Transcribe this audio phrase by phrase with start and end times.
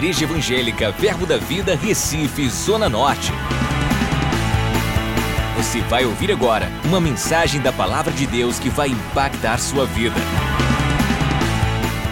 [0.00, 3.30] Igreja Evangélica Verbo da Vida, Recife, Zona Norte.
[5.58, 10.16] Você vai ouvir agora uma mensagem da Palavra de Deus que vai impactar sua vida.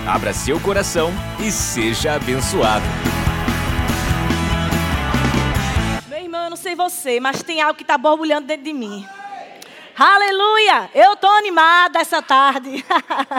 [0.06, 1.10] Abra seu coração
[1.40, 2.84] e seja abençoado.
[6.10, 9.08] Meu irmão, eu não sei você, mas tem algo que está borbulhando dentro de mim.
[9.96, 10.90] Aleluia!
[10.94, 12.84] Eu estou animada essa tarde.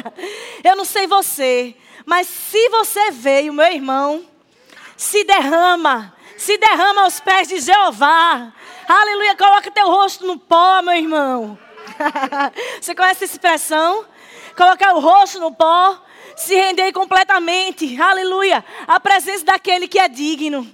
[0.65, 4.25] eu não sei você, mas se você veio, meu irmão,
[4.99, 8.51] se derrama, se derrama aos pés de Jeová.
[8.85, 11.57] Aleluia, coloca teu rosto no pó, meu irmão.
[12.81, 14.05] você conhece essa expressão?
[14.57, 15.97] Colocar o rosto no pó,
[16.35, 17.99] se render completamente.
[17.99, 20.69] Aleluia, a presença daquele que é digno.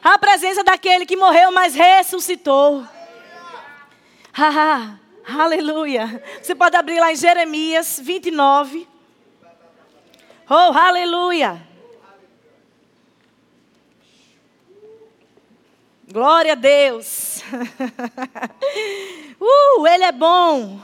[0.00, 2.86] A presença daquele que morreu, mas ressuscitou.
[5.26, 6.22] Aleluia.
[6.40, 8.86] Você pode abrir lá em Jeremias 29.
[10.48, 11.69] Oh, aleluia.
[16.12, 17.40] Glória a Deus.
[19.40, 20.80] uh, Ele é bom.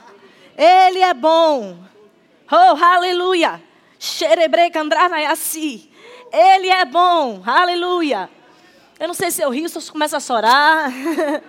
[0.57, 1.77] Ele é bom.
[2.49, 3.61] Oh, aleluia.
[6.33, 7.43] Ele é bom.
[7.45, 8.31] Aleluia.
[9.01, 10.93] Eu não sei se eu rio, se eu começo a chorar.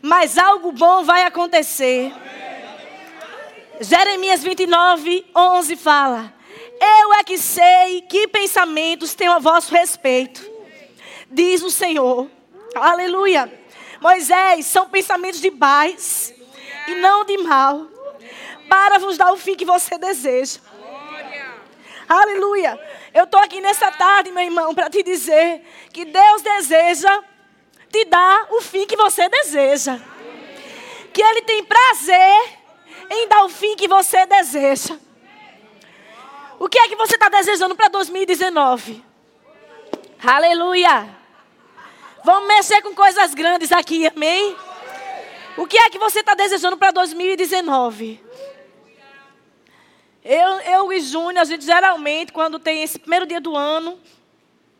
[0.00, 2.14] Mas algo bom vai acontecer.
[3.78, 6.32] Jeremias 29, 11 fala:
[6.80, 10.51] Eu é que sei que pensamentos tenho a vosso respeito
[11.32, 12.28] diz o Senhor.
[12.74, 13.52] Aleluia.
[14.00, 16.34] Moisés, são pensamentos de paz
[16.88, 17.86] e não de mal,
[18.68, 20.60] para vos dar o fim que você deseja.
[22.08, 22.78] Aleluia.
[23.14, 27.22] Eu estou aqui nessa tarde, meu irmão, para te dizer que Deus deseja
[27.90, 30.00] te dar o fim que você deseja.
[31.12, 32.58] Que Ele tem prazer
[33.10, 34.98] em dar o fim que você deseja.
[36.58, 39.04] O que é que você está desejando para 2019?
[40.24, 41.21] Aleluia.
[42.24, 44.56] Vamos mexer com coisas grandes aqui, amém?
[45.56, 48.20] O que é que você está desejando para 2019?
[50.24, 53.98] Eu, eu e Júnior, a gente geralmente, quando tem esse primeiro dia do ano,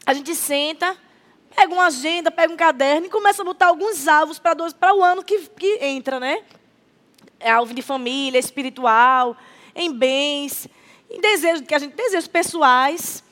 [0.07, 0.97] a gente senta,
[1.55, 5.25] pega uma agenda, pega um caderno e começa a botar alguns alvos para o ano
[5.25, 6.45] que, que entra, né?
[7.41, 9.37] É alvo de família, espiritual,
[9.75, 10.69] em bens,
[11.11, 13.25] em desejos que a gente desejos pessoais.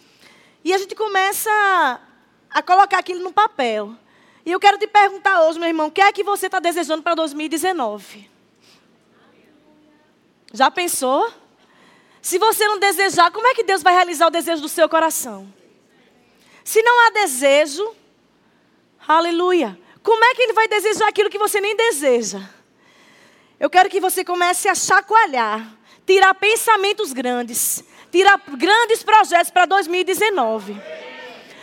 [0.64, 2.09] E a gente começa
[2.50, 3.94] a colocar aquilo no papel.
[4.44, 7.02] E eu quero te perguntar hoje, meu irmão, o que é que você está desejando
[7.02, 8.28] para 2019?
[10.52, 11.32] Já pensou?
[12.20, 15.52] Se você não desejar, como é que Deus vai realizar o desejo do seu coração?
[16.64, 17.94] Se não há desejo,
[19.06, 22.40] aleluia, como é que Ele vai desejar aquilo que você nem deseja?
[23.58, 30.99] Eu quero que você comece a chacoalhar, tirar pensamentos grandes, tirar grandes projetos para 2019.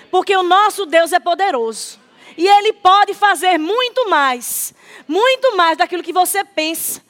[0.09, 1.99] Porque o nosso Deus é poderoso.
[2.37, 4.73] E Ele pode fazer muito mais,
[5.07, 7.01] muito mais daquilo que você pensa,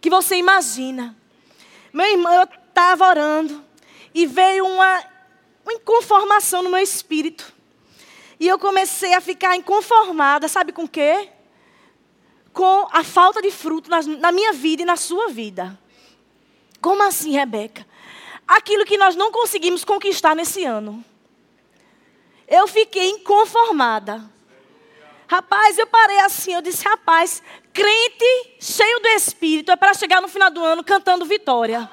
[0.00, 1.16] que você imagina.
[1.92, 3.64] Meu irmão, eu estava orando
[4.14, 5.04] e veio uma,
[5.64, 7.52] uma inconformação no meu espírito.
[8.38, 11.30] E eu comecei a ficar inconformada, sabe com quê?
[12.52, 15.78] Com a falta de fruto na, na minha vida e na sua vida.
[16.80, 17.86] Como assim, Rebeca?
[18.46, 21.04] Aquilo que nós não conseguimos conquistar nesse ano
[22.48, 24.24] eu fiquei inconformada.
[25.28, 27.42] Rapaz, eu parei assim, eu disse, rapaz,
[27.72, 31.88] crente cheio do Espírito é para chegar no final do ano cantando vitória.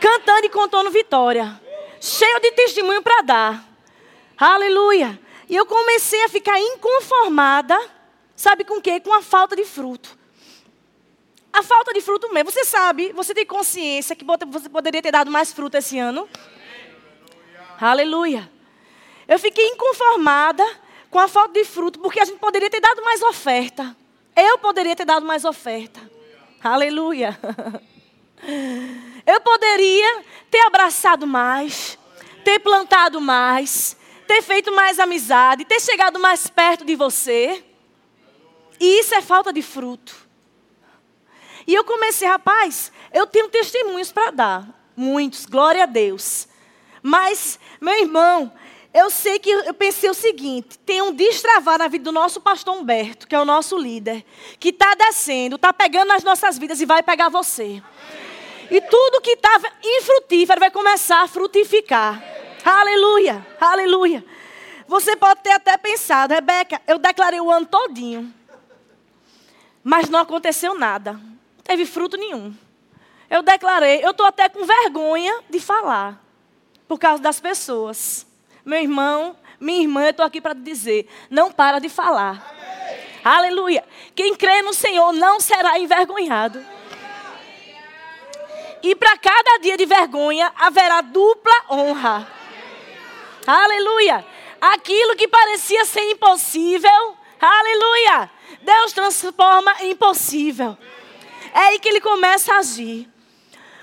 [0.00, 1.60] Cantando e contando vitória.
[2.00, 3.64] Cheio de testemunho para dar.
[4.38, 5.18] Aleluia.
[5.48, 7.76] E eu comecei a ficar inconformada,
[8.36, 9.00] sabe com o quê?
[9.00, 10.16] Com a falta de fruto.
[11.52, 12.52] A falta de fruto mesmo.
[12.52, 16.28] Você sabe, você tem consciência que você poderia ter dado mais fruto esse ano?
[17.80, 18.55] Aleluia.
[19.28, 20.64] Eu fiquei inconformada
[21.10, 23.96] com a falta de fruto, porque a gente poderia ter dado mais oferta.
[24.34, 26.00] Eu poderia ter dado mais oferta.
[26.62, 27.38] Aleluia.
[29.26, 31.98] Eu poderia ter abraçado mais,
[32.44, 33.96] ter plantado mais,
[34.26, 37.64] ter feito mais amizade, ter chegado mais perto de você.
[38.78, 40.14] E isso é falta de fruto.
[41.66, 44.90] E eu comecei, rapaz, eu tenho testemunhos para dar.
[44.96, 46.46] Muitos, glória a Deus.
[47.02, 48.52] Mas, meu irmão,
[48.96, 52.74] eu sei que eu pensei o seguinte: tem um destravar na vida do nosso pastor
[52.74, 54.24] Humberto, que é o nosso líder,
[54.58, 57.82] que está descendo, está pegando nas nossas vidas e vai pegar você.
[58.70, 62.22] E tudo que estava infrutífero vai começar a frutificar.
[62.64, 64.24] Aleluia, aleluia.
[64.88, 68.32] Você pode ter até pensado, Rebeca, eu declarei o ano todinho.
[69.84, 71.12] Mas não aconteceu nada.
[71.12, 72.54] Não teve fruto nenhum.
[73.28, 76.18] Eu declarei, eu estou até com vergonha de falar.
[76.88, 78.26] Por causa das pessoas.
[78.66, 82.52] Meu irmão, minha irmã, eu estou aqui para te dizer: não para de falar.
[83.22, 83.84] Aleluia.
[84.12, 86.66] Quem crê no Senhor não será envergonhado.
[88.82, 92.26] E para cada dia de vergonha haverá dupla honra.
[93.46, 94.26] Aleluia.
[94.60, 98.28] Aquilo que parecia ser impossível, aleluia.
[98.62, 100.76] Deus transforma em impossível.
[101.54, 103.08] É aí que ele começa a agir.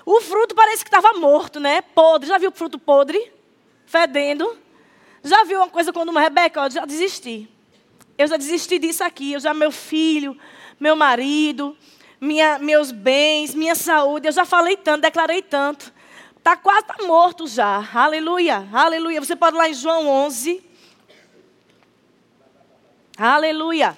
[0.05, 1.81] O fruto parece que estava morto, né?
[1.81, 2.27] Podre.
[2.27, 3.31] Já viu o fruto podre?
[3.85, 4.62] Fedendo.
[5.23, 7.49] Já viu uma coisa quando uma Rebeca, ó, já desisti.
[8.17, 9.33] Eu já desisti disso aqui.
[9.33, 10.37] Eu já, meu filho,
[10.79, 11.77] meu marido,
[12.19, 14.27] minha, meus bens, minha saúde.
[14.27, 15.93] Eu já falei tanto, declarei tanto.
[16.37, 17.87] Está quase tá morto já.
[17.93, 19.21] Aleluia, aleluia.
[19.21, 20.61] Você pode ir lá em João 11.
[23.17, 23.97] Aleluia.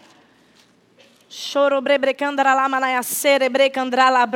[1.28, 4.28] Chorobrebrecandrala manaiacerebrecandrala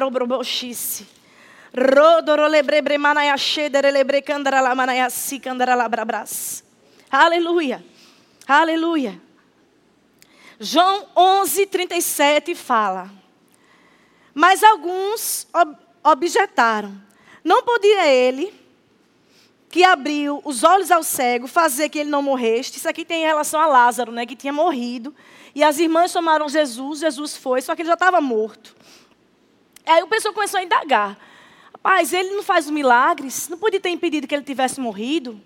[7.12, 7.84] Aleluia.
[8.48, 9.20] Aleluia.
[10.60, 13.10] João 11, 37 fala.
[14.34, 16.94] Mas alguns ob objetaram.
[17.44, 18.54] Não podia ele,
[19.70, 22.78] que abriu os olhos ao cego, fazer que ele não morresse.
[22.78, 25.14] Isso aqui tem relação a Lázaro, né, que tinha morrido.
[25.56, 28.76] E as irmãs chamaram Jesus, Jesus foi, só que ele já estava morto.
[29.86, 31.18] Aí o pessoal começou a indagar.
[31.74, 35.42] Rapaz, ele não faz milagres, não podia ter impedido que ele tivesse morrido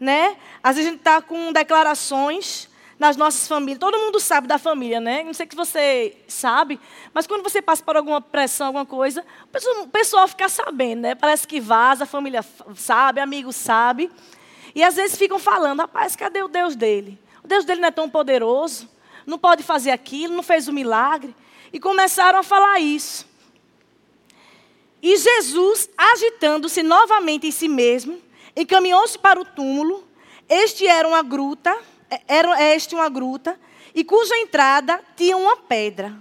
[0.00, 0.38] né?
[0.62, 3.78] Às vezes a gente está com declarações nas nossas famílias.
[3.78, 5.22] Todo mundo sabe da família, né?
[5.22, 6.80] Não sei se você sabe,
[7.12, 9.24] mas quando você passa por alguma pressão, alguma coisa,
[9.82, 11.14] o pessoal fica sabendo, né?
[11.14, 12.44] Parece que vaza, a família
[12.74, 14.10] sabe, amigo sabe.
[14.74, 17.18] E às vezes ficam falando, rapaz, cadê o Deus dele?
[17.42, 18.88] O Deus dele não é tão poderoso,
[19.26, 21.34] não pode fazer aquilo, não fez o milagre.
[21.72, 23.28] E começaram a falar isso.
[25.02, 28.20] E Jesus, agitando-se novamente em si mesmo,
[28.56, 30.04] encaminhou-se para o túmulo.
[30.48, 31.76] Este era uma gruta,
[32.10, 33.58] é, era este uma gruta,
[33.94, 36.16] e cuja entrada tinha uma pedra.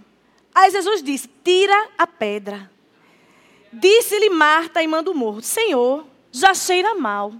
[0.53, 2.69] Aí Jesus disse: Tira a pedra.
[3.71, 7.33] Disse-lhe Marta, irmã do morto: Senhor, já cheira mal.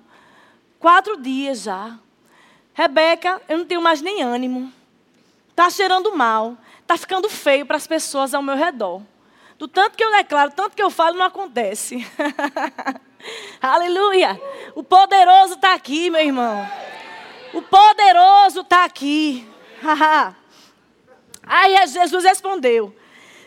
[0.80, 1.98] Quatro dias já.
[2.74, 4.72] Rebeca, eu não tenho mais nem ânimo.
[5.50, 6.58] Está cheirando mal.
[6.82, 9.02] Está ficando feio para as pessoas ao meu redor.
[9.60, 11.98] Do tanto que eu declaro, tanto que eu falo, não acontece.
[13.62, 14.42] Aleluia.
[14.74, 16.66] O poderoso está aqui, meu irmão.
[17.54, 19.46] O poderoso está aqui.
[21.44, 22.96] Aí Jesus respondeu: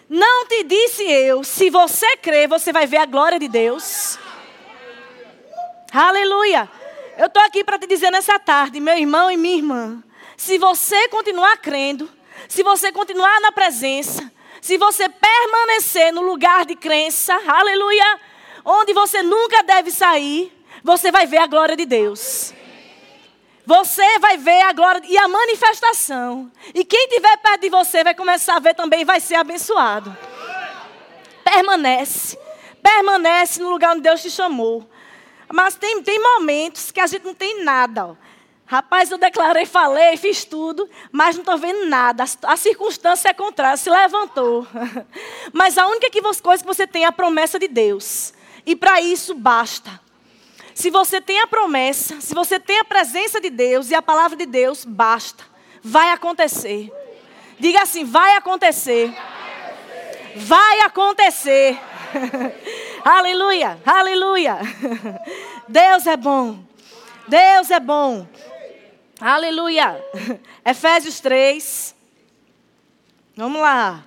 [0.06, 4.18] Não te disse eu, se você crer, você vai ver a glória de Deus.
[5.90, 6.68] Aleluia.
[7.16, 10.04] Eu estou aqui para te dizer nessa tarde, meu irmão e minha irmã.
[10.36, 12.06] Se você continuar crendo,
[12.48, 14.30] se você continuar na presença,
[14.62, 18.20] se você permanecer no lugar de crença, aleluia
[18.64, 22.54] onde você nunca deve sair, você vai ver a glória de Deus.
[23.66, 26.48] Você vai ver a glória e a manifestação.
[26.72, 30.16] E quem estiver perto de você vai começar a ver também e vai ser abençoado.
[31.42, 32.38] Permanece.
[32.80, 34.88] Permanece no lugar onde Deus te chamou.
[35.52, 38.06] Mas tem, tem momentos que a gente não tem nada.
[38.06, 38.14] Ó.
[38.66, 42.24] Rapaz, eu declarei, falei, fiz tudo, mas não estou vendo nada.
[42.44, 44.66] A, circunstância é contrária, se levantou.
[45.52, 46.08] mas a única
[46.42, 48.32] coisa que você tem é a promessa de Deus.
[48.64, 50.00] E para isso basta.
[50.74, 54.36] Se você tem a promessa, se você tem a presença de Deus e a palavra
[54.36, 55.44] de Deus, basta.
[55.82, 56.90] Vai acontecer.
[57.58, 59.12] Diga assim: vai acontecer.
[60.36, 61.78] Vai acontecer.
[63.04, 64.58] aleluia, aleluia.
[65.68, 66.58] Deus é bom.
[67.28, 68.26] Deus é bom.
[69.22, 70.04] Aleluia.
[70.66, 71.94] Efésios 3.
[73.36, 74.04] Vamos lá.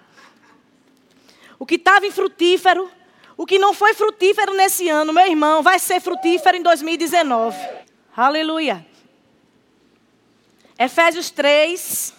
[1.57, 2.91] O que estava infrutífero
[3.37, 7.57] o que não foi frutífero nesse ano, meu irmão, vai ser frutífero em 2019.
[8.15, 8.85] Aleluia.
[10.79, 12.13] Efésios 3,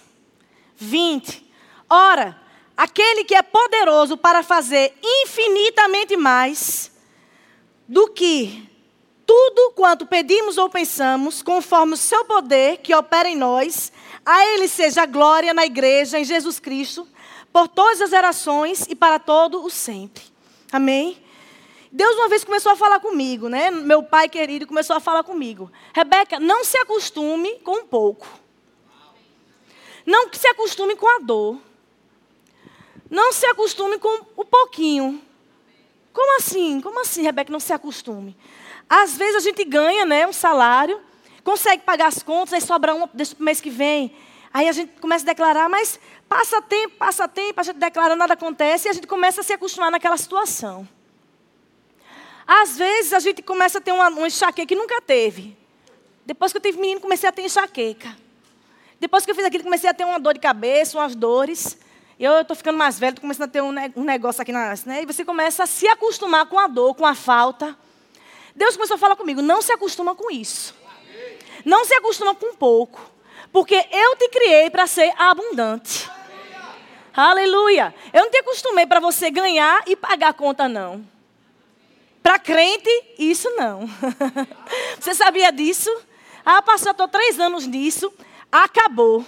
[0.76, 1.52] 20.
[1.88, 2.38] Ora,
[2.76, 6.92] aquele que é poderoso para fazer infinitamente mais
[7.88, 8.68] do que
[9.26, 13.92] tudo quanto pedimos ou pensamos, conforme o seu poder que opera em nós,
[14.24, 17.06] a ele seja a glória na igreja, em Jesus Cristo,
[17.52, 20.22] por todas as gerações e para todo o sempre.
[20.70, 21.20] Amém?
[21.90, 23.70] Deus uma vez começou a falar comigo, né?
[23.70, 25.70] Meu pai querido começou a falar comigo.
[25.94, 28.28] Rebeca, não se acostume com um pouco.
[30.04, 31.58] Não se acostume com a dor.
[33.10, 35.22] Não se acostume com o pouquinho.
[36.12, 36.80] Como assim?
[36.80, 38.36] Como assim, Rebeca, não se acostume?
[38.88, 41.00] Às vezes a gente ganha, né, um salário,
[41.42, 44.14] consegue pagar as contas, aí sobra um desse mês que vem.
[44.52, 48.34] Aí a gente começa a declarar, mas passa tempo, passa tempo, a gente declara, nada
[48.34, 50.88] acontece, e a gente começa a se acostumar naquela situação.
[52.46, 55.56] Às vezes a gente começa a ter uma, um enxaqueca que nunca teve.
[56.24, 58.16] Depois que eu tive menino, comecei a ter enxaqueca.
[59.00, 61.76] Depois que eu fiz aquilo, comecei a ter uma dor de cabeça, umas dores.
[62.18, 64.74] Eu estou ficando mais velho, estou começando a ter um, um negócio aqui na.
[64.86, 65.02] Né?
[65.02, 67.76] E você começa a se acostumar com a dor, com a falta.
[68.56, 70.74] Deus começou a falar comigo: não se acostuma com isso.
[71.64, 73.00] Não se acostuma com pouco.
[73.52, 76.10] Porque eu te criei para ser abundante.
[77.14, 77.94] Aleluia.
[78.12, 81.06] Eu não te acostumei para você ganhar e pagar a conta, não.
[82.22, 83.88] Para crente, isso não.
[84.98, 85.90] você sabia disso?
[86.44, 88.12] Ah, pastor, estou três anos nisso.
[88.50, 89.24] Acabou.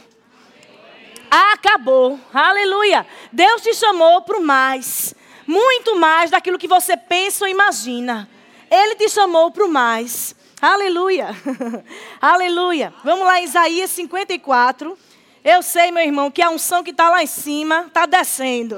[1.30, 2.18] Acabou.
[2.32, 3.06] Aleluia.
[3.32, 5.14] Deus te chamou para o mais.
[5.46, 8.28] Muito mais daquilo que você pensa ou imagina.
[8.70, 10.34] Ele te chamou para o mais.
[10.60, 11.28] Aleluia.
[12.20, 12.92] Aleluia.
[13.04, 14.98] Vamos lá, Isaías 54.
[15.44, 18.76] Eu sei, meu irmão, que a unção que está lá em cima está descendo.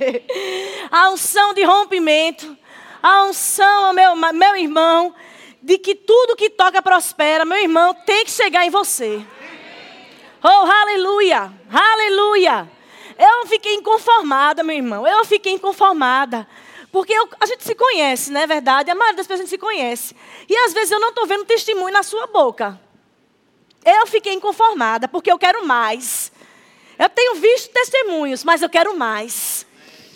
[0.90, 2.56] a unção de rompimento.
[3.02, 5.14] A unção, meu, meu irmão,
[5.62, 9.24] de que tudo que toca prospera, meu irmão, tem que chegar em você.
[10.42, 11.52] Oh, aleluia!
[11.70, 12.70] Aleluia!
[13.18, 15.06] Eu fiquei inconformada, meu irmão.
[15.06, 16.46] Eu fiquei inconformada.
[16.90, 18.90] Porque eu, a gente se conhece, não é verdade?
[18.90, 20.14] A maioria das pessoas se conhece.
[20.48, 22.80] E às vezes eu não estou vendo testemunho na sua boca.
[23.84, 26.32] Eu fiquei inconformada, porque eu quero mais.
[26.98, 29.66] Eu tenho visto testemunhos, mas eu quero mais.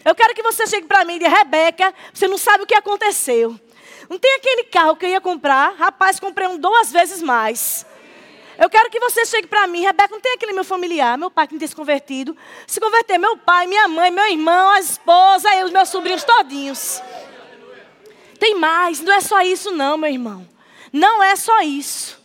[0.04, 2.74] Eu quero que você chegue para mim e diga, Rebeca, você não sabe o que
[2.74, 3.58] aconteceu.
[4.08, 7.86] Não tem aquele carro que eu ia comprar, rapaz, comprei um duas vezes mais.
[8.59, 11.47] Eu quero que você chegue para mim, Rebeca, não tem aquele meu familiar, meu pai
[11.47, 12.37] que não tem se convertido.
[12.66, 17.02] Se converter, meu pai, minha mãe, meu irmão, a esposa, eu, os meus sobrinhos todinhos.
[18.38, 20.47] Tem mais, não é só isso não, meu irmão.
[20.92, 22.21] Não é só isso.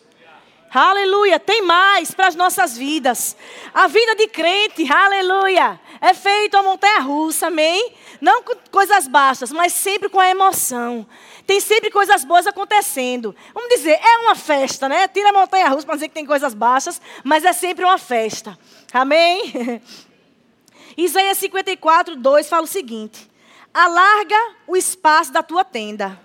[0.74, 3.38] Aleluia, tem mais para as nossas vidas.
[3.74, 7.94] A vida de crente, aleluia, é feita uma montanha russa, amém?
[8.20, 11.08] Não com coisas baixas, mas sempre com a emoção.
[11.46, 13.34] Tem sempre coisas boas acontecendo.
[13.54, 15.08] Vamos dizer, é uma festa, né?
[15.08, 18.58] Tira a montanha russa para dizer que tem coisas baixas, mas é sempre uma festa.
[18.94, 19.82] Amém?
[20.98, 23.30] Isaías 54, 2 fala o seguinte:
[23.74, 26.20] Alarga o espaço da tua tenda.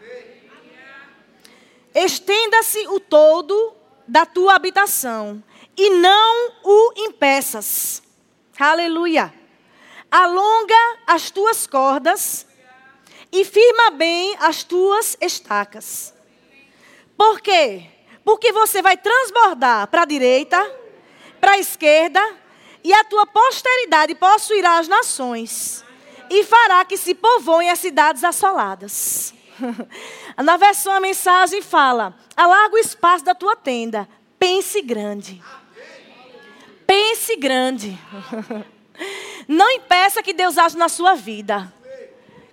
[1.95, 5.43] Estenda-se o todo da tua habitação
[5.77, 8.03] e não o impeças.
[8.59, 9.33] Aleluia.
[10.11, 12.47] Alonga as tuas cordas
[13.33, 16.13] e firma bem as tuas estacas.
[17.17, 17.87] Por quê?
[18.25, 20.59] Porque você vai transbordar para a direita,
[21.41, 22.21] para a esquerda,
[22.85, 25.85] e a tua posteridade possuirá as nações,
[26.29, 29.33] e fará que se povoem as cidades assoladas.
[30.43, 35.43] Na versão a mensagem fala: alarga o espaço da tua tenda, pense grande.
[36.87, 37.99] Pense grande.
[39.49, 41.73] Não impeça que Deus age na sua vida.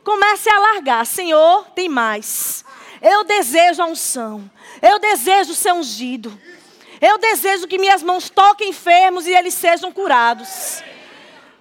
[0.04, 1.06] Comece a alargar.
[1.06, 2.64] Senhor, tem mais.
[3.02, 4.50] Eu desejo a unção.
[4.82, 6.40] Eu desejo ser ungido.
[7.02, 10.82] Eu desejo que minhas mãos toquem enfermos e eles sejam curados.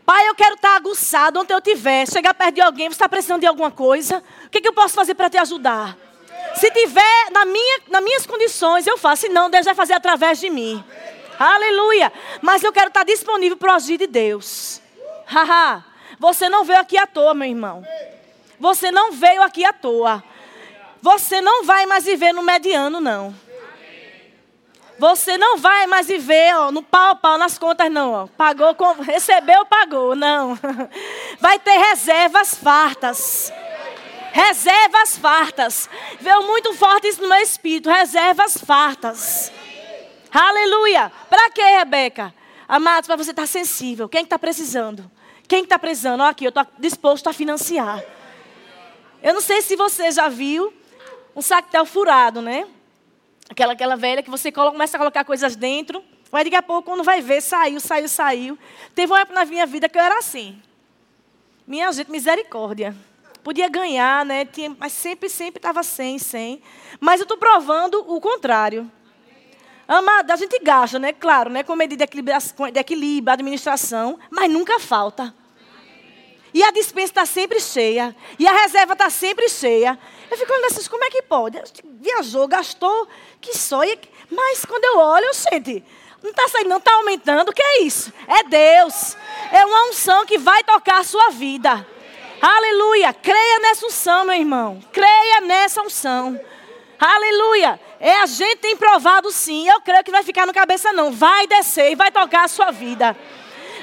[0.09, 2.09] Pai, eu quero estar aguçado onde eu estiver.
[2.09, 4.25] Chegar perto de alguém, você está precisando de alguma coisa?
[4.47, 5.99] O que, que eu posso fazer para te ajudar?
[6.55, 9.27] Se tiver na minha, nas minhas condições, eu faço.
[9.27, 10.83] Se não, Deus vai fazer através de mim.
[11.39, 12.11] Aleluia.
[12.41, 14.81] Mas eu quero estar disponível para o agir de Deus.
[15.27, 15.85] Haha.
[16.19, 17.87] Você não veio aqui à toa, meu irmão.
[18.59, 20.25] Você não veio aqui à toa.
[21.03, 23.35] Você não vai mais viver no mediano, não.
[24.99, 28.13] Você não vai mais viver ó, no pau pau nas contas, não.
[28.13, 28.27] Ó.
[28.27, 30.17] Pagou, recebeu, pagou.
[30.17, 30.59] Não.
[31.39, 33.53] Vai ter reservas fartas.
[34.33, 35.89] Reservas fartas.
[36.21, 37.89] Veio muito forte isso no meu espírito.
[37.89, 39.53] Reservas fartas.
[40.33, 41.13] Aleluia.
[41.31, 42.35] Para quê, Rebeca?
[42.67, 44.09] Amados, para você estar sensível.
[44.09, 45.09] Quem está precisando?
[45.47, 46.23] Quem está precisando?
[46.23, 48.03] Ó, aqui, eu estou disposto a financiar.
[49.23, 50.73] Eu não sei se você já viu
[51.35, 52.67] um sactel furado, né?
[53.49, 57.03] Aquela, aquela velha que você começa a colocar coisas dentro, mas daqui a pouco, quando
[57.03, 58.59] vai ver, saiu, saiu, saiu.
[58.95, 60.61] Teve uma época na minha vida que eu era assim.
[61.67, 62.95] Minha gente, misericórdia.
[63.43, 64.45] Podia ganhar, né?
[64.45, 66.61] Tinha, mas sempre, sempre estava sem, sem.
[67.01, 68.91] Mas eu estou provando o contrário.
[69.87, 71.15] Amada, a gente gasta, né?
[71.15, 71.63] Claro, né?
[71.63, 75.35] Com medida de equilíbrio, administração, mas nunca falta.
[76.53, 78.15] E a dispensa está sempre cheia.
[78.39, 79.99] E a reserva está sempre cheia.
[80.31, 81.61] Eu fico olhando assim, como é que pode?
[82.01, 83.09] Viajou, gastou,
[83.41, 83.81] que só.
[84.31, 85.83] Mas quando eu olho, eu sinto.
[86.23, 87.51] Não está saindo, não está aumentando.
[87.51, 88.13] O que é isso?
[88.27, 89.17] É Deus.
[89.53, 91.87] É uma unção que vai tocar a sua vida.
[92.41, 93.13] Aleluia.
[93.13, 94.81] Creia nessa unção, meu irmão.
[94.93, 96.39] Creia nessa unção.
[96.99, 97.81] Aleluia.
[98.01, 99.69] É a gente tem provado sim.
[99.69, 101.13] Eu creio que vai ficar no cabeça não.
[101.13, 103.17] Vai descer e vai tocar a sua vida.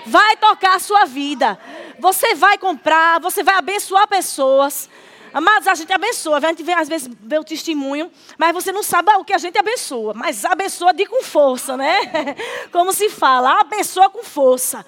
[0.06, 1.58] Vai tocar a sua vida.
[2.00, 4.90] Você vai comprar, você vai abençoar pessoas.
[5.34, 6.38] Amados, a gente abençoa.
[6.38, 9.38] A gente vê, às vezes vê o testemunho, mas você não sabe o que a
[9.38, 10.14] gente abençoa.
[10.14, 12.36] Mas abençoa de com força, né?
[12.72, 14.86] Como se fala, abençoa com força.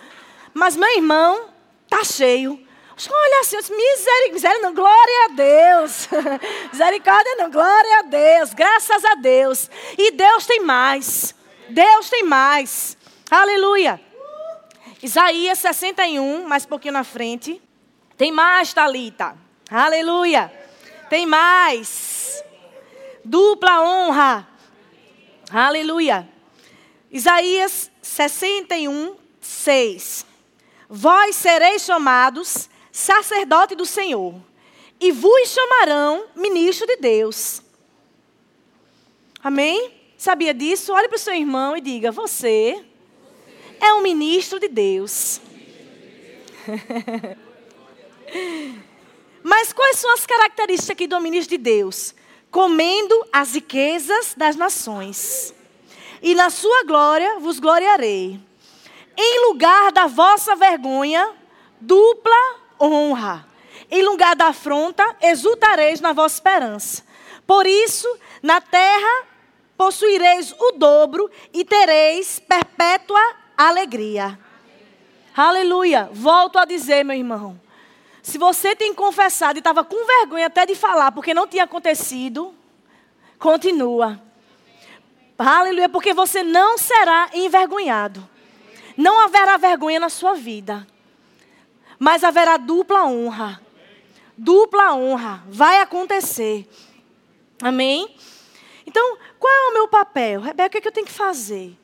[0.54, 1.50] Mas meu irmão
[1.90, 2.66] tá cheio.
[3.10, 6.08] Olha assim, misericórdia, não, glória a Deus.
[6.72, 9.70] Misericórdia não, glória a Deus, graças a Deus.
[9.98, 11.36] E Deus tem mais.
[11.70, 12.98] Deus tem mais.
[13.30, 14.07] Aleluia.
[15.01, 17.62] Isaías 61, mais um pouquinho na frente.
[18.18, 19.38] Tem mais, Talita.
[19.70, 20.51] Aleluia.
[21.08, 22.44] Tem mais.
[23.24, 24.48] Dupla honra.
[25.51, 26.27] Aleluia.
[27.12, 30.25] Isaías 61, 6.
[30.89, 34.34] Vós sereis chamados sacerdote do Senhor,
[35.00, 37.62] e vos chamarão ministro de Deus.
[39.44, 39.94] Amém?
[40.18, 40.92] Sabia disso?
[40.92, 42.84] Olhe para o seu irmão e diga: Você
[43.80, 45.42] é um ministro de Deus.
[49.44, 52.14] Mas quais são as características aqui do ministro de Deus?
[52.52, 55.54] Comendo as riquezas das nações.
[56.22, 58.40] E na sua glória vos gloriarei.
[59.16, 61.34] Em lugar da vossa vergonha,
[61.80, 63.48] dupla honra.
[63.90, 67.04] Em lugar da afronta, exultareis na vossa esperança.
[67.46, 68.08] Por isso,
[68.44, 69.26] na terra
[69.78, 73.22] possuireis o dobro e tereis perpétua
[73.58, 74.38] alegria.
[75.36, 76.10] Aleluia.
[76.14, 77.60] Volto a dizer, meu irmão.
[78.22, 82.54] Se você tem confessado e estava com vergonha até de falar porque não tinha acontecido,
[83.40, 84.22] continua.
[85.40, 88.28] Aleluia, porque você não será envergonhado.
[88.98, 90.86] Não haverá vergonha na sua vida.
[92.00, 93.62] Mas haverá dupla honra.
[94.38, 95.44] Dupla honra.
[95.48, 96.68] Vai acontecer.
[97.62, 98.14] Amém?
[98.86, 100.42] Então, qual é o meu papel?
[100.42, 101.78] Rebeca, o que, é que eu tenho que fazer?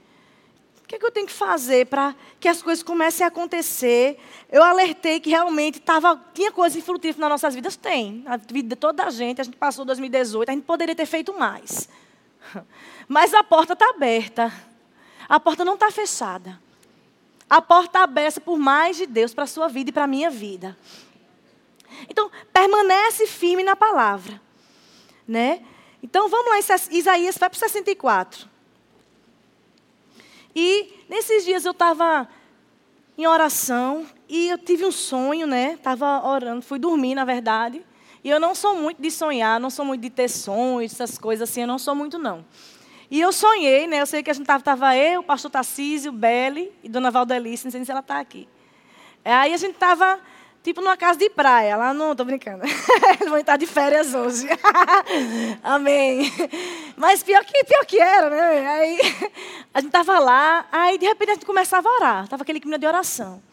[0.93, 4.19] Que, é que eu tenho que fazer para que as coisas comecem a acontecer?
[4.51, 7.75] Eu alertei que realmente tava, tinha coisas infrutíferas nas nossas vidas?
[7.75, 8.21] Tem.
[8.23, 11.33] Na vida de toda a gente, a gente passou 2018, a gente poderia ter feito
[11.37, 11.89] mais.
[13.07, 14.53] Mas a porta está aberta.
[15.27, 16.61] A porta não está fechada.
[17.49, 20.07] A porta está aberta por mais de Deus para a sua vida e para a
[20.07, 20.77] minha vida.
[22.07, 24.39] Então, permanece firme na palavra.
[25.27, 25.63] Né?
[26.03, 28.52] Então, vamos lá, Isaías, vai para o 64.
[30.55, 32.27] E nesses dias eu estava
[33.17, 35.73] em oração e eu tive um sonho, né?
[35.73, 37.83] Estava orando, fui dormir, na verdade.
[38.23, 41.49] E eu não sou muito de sonhar, não sou muito de ter sonhos, essas coisas
[41.49, 42.45] assim, eu não sou muito, não.
[43.11, 44.01] E eu sonhei, né?
[44.01, 47.65] Eu sei que a gente estava tava eu, o pastor Tarcísio, Belle e dona Valdelice,
[47.65, 48.47] não sei se ela está aqui.
[49.23, 50.19] Aí a gente estava
[50.63, 52.63] Tipo numa casa de praia, lá não, tô brincando.
[53.27, 54.47] Vão estar de férias hoje.
[55.61, 56.31] Amém.
[56.95, 58.67] Mas pior que, pior que era, né?
[58.67, 58.99] Aí
[59.73, 62.27] a gente tava lá, aí de repente a gente começava a orar.
[62.29, 63.43] Tava aquele clima de oração.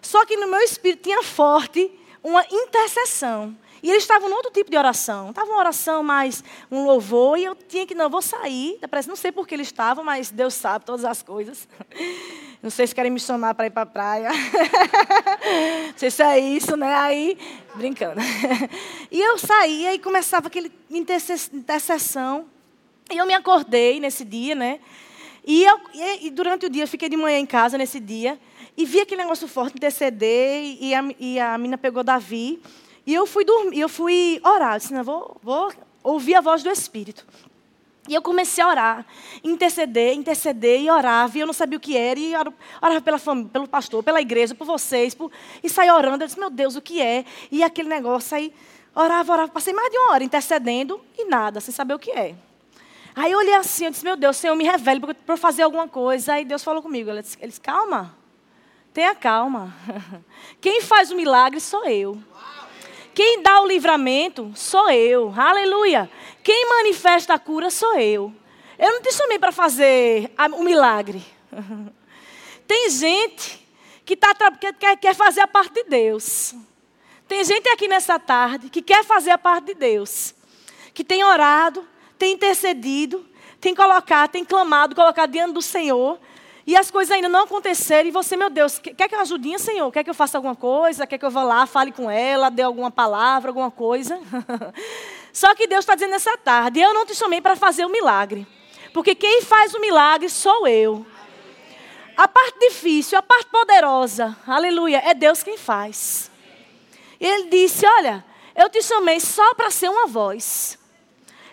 [0.00, 1.90] Só que no meu espírito tinha forte
[2.22, 3.56] uma intercessão.
[3.82, 5.30] E eles estavam num outro tipo de oração.
[5.30, 7.36] Estava uma oração mais um louvor.
[7.36, 9.08] E eu tinha que, não, eu vou sair presença.
[9.08, 11.66] Não sei por que eles estavam, mas Deus sabe todas as coisas.
[12.62, 14.28] Não sei se querem me chamar para ir para a praia.
[15.90, 16.94] Não sei se é isso, né?
[16.94, 17.36] Aí,
[17.74, 18.20] brincando.
[19.10, 22.46] E eu saía e começava aquele intercessão.
[23.10, 24.80] E eu me acordei nesse dia, né?
[25.44, 25.80] E, eu,
[26.22, 28.38] e, durante o dia, eu fiquei de manhã em casa nesse dia.
[28.74, 30.78] E vi aquele negócio forte interceder.
[30.80, 32.62] E a, e a mina pegou Davi.
[33.06, 34.74] E eu fui dormir, eu fui orar.
[34.74, 37.26] Eu disse, não, vou, vou ouvir a voz do Espírito.
[38.08, 39.06] E eu comecei a orar,
[39.44, 41.36] interceder, interceder e orava.
[41.36, 42.18] E eu não sabia o que era.
[42.18, 42.34] E
[42.80, 45.14] orava pela pelo pastor, pela igreja, por vocês.
[45.14, 45.30] Por...
[45.62, 46.24] E saí orando.
[46.24, 47.24] Eu disse, meu Deus, o que é?
[47.50, 48.52] E aquele negócio aí,
[48.94, 49.52] orava, orava.
[49.52, 52.34] Passei mais de uma hora intercedendo e nada, sem saber o que é.
[53.14, 55.86] Aí eu olhei assim, eu disse, meu Deus, Senhor, me revele para eu fazer alguma
[55.86, 56.32] coisa.
[56.32, 57.08] Aí Deus falou comigo.
[57.08, 58.16] Ele disse, ele disse calma,
[58.92, 59.72] tenha calma.
[60.60, 62.18] Quem faz o milagre sou eu.
[63.14, 65.32] Quem dá o livramento sou eu.
[65.36, 66.10] Aleluia.
[66.42, 68.32] Quem manifesta a cura sou eu.
[68.78, 71.22] Eu não te chamei para fazer um milagre.
[72.66, 73.62] Tem gente
[74.04, 76.54] que, tá, que quer fazer a parte de Deus.
[77.28, 80.34] Tem gente aqui nessa tarde que quer fazer a parte de Deus.
[80.92, 81.86] Que tem orado,
[82.18, 83.26] tem intercedido,
[83.60, 86.18] tem colocado, tem clamado, colocado diante do Senhor.
[86.66, 89.90] E as coisas ainda não aconteceram, e você, meu Deus, quer que eu ajudinha, Senhor?
[89.90, 91.06] Quer que eu faça alguma coisa?
[91.06, 94.20] Quer que eu vá lá, fale com ela, dê alguma palavra, alguma coisa?
[95.32, 98.46] Só que Deus está dizendo nessa tarde, eu não te chamei para fazer o milagre.
[98.92, 101.04] Porque quem faz o milagre sou eu.
[102.16, 106.30] A parte difícil, a parte poderosa, aleluia, é Deus quem faz.
[107.18, 110.78] E ele disse: Olha, eu te chamei só para ser uma voz.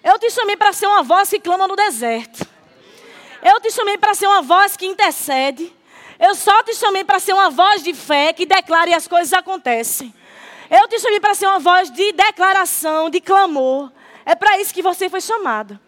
[0.03, 2.48] Eu te chamei para ser uma voz que clama no deserto.
[3.41, 5.73] Eu te chamei para ser uma voz que intercede.
[6.19, 9.31] Eu só te chamei para ser uma voz de fé que declara e as coisas
[9.31, 10.13] acontecem.
[10.69, 13.91] Eu te chamei para ser uma voz de declaração, de clamor.
[14.25, 15.79] É para isso que você foi chamado.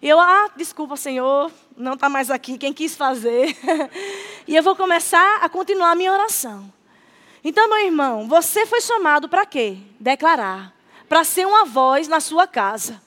[0.00, 3.56] E eu, ah, desculpa, Senhor, não está mais aqui, quem quis fazer.
[4.46, 6.72] e eu vou começar a continuar a minha oração.
[7.42, 9.78] Então, meu irmão, você foi chamado para quê?
[9.98, 10.72] Declarar.
[11.08, 13.02] Para ser uma voz na sua casa.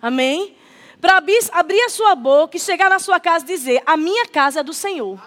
[0.00, 0.56] Amém?
[1.04, 1.18] Para
[1.52, 4.62] abrir a sua boca e chegar na sua casa e dizer: A minha casa é
[4.62, 5.22] do Senhor.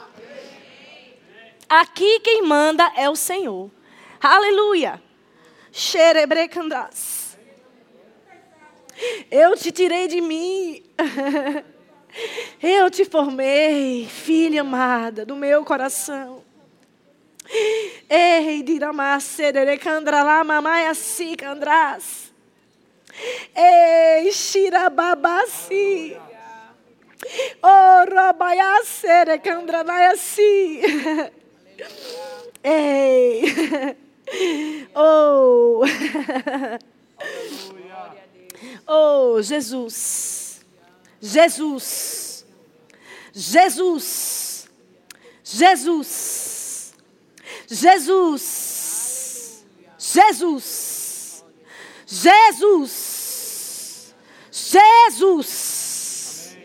[1.69, 3.69] Aqui quem manda é o Senhor.
[4.19, 4.99] Aleluia.
[9.29, 10.83] Eu te tirei de mim.
[12.59, 16.43] Eu te formei, filha amada do meu coração.
[18.09, 22.26] Ei, diramasserere candralá, mamai assim, candrás.
[23.55, 26.17] Ei, xirababasi.
[27.63, 30.81] Oh, rabaiacere candranaiasi.
[32.63, 33.95] Ei.
[34.95, 35.87] Oh.
[38.87, 40.63] Oh, Jesus.
[41.21, 42.45] Jesus.
[43.33, 44.55] Jesus.
[45.61, 46.97] Jesus.
[47.69, 49.63] Jesus.
[49.99, 51.43] Jesus.
[52.07, 53.06] Jesus.
[54.57, 56.55] Jesus.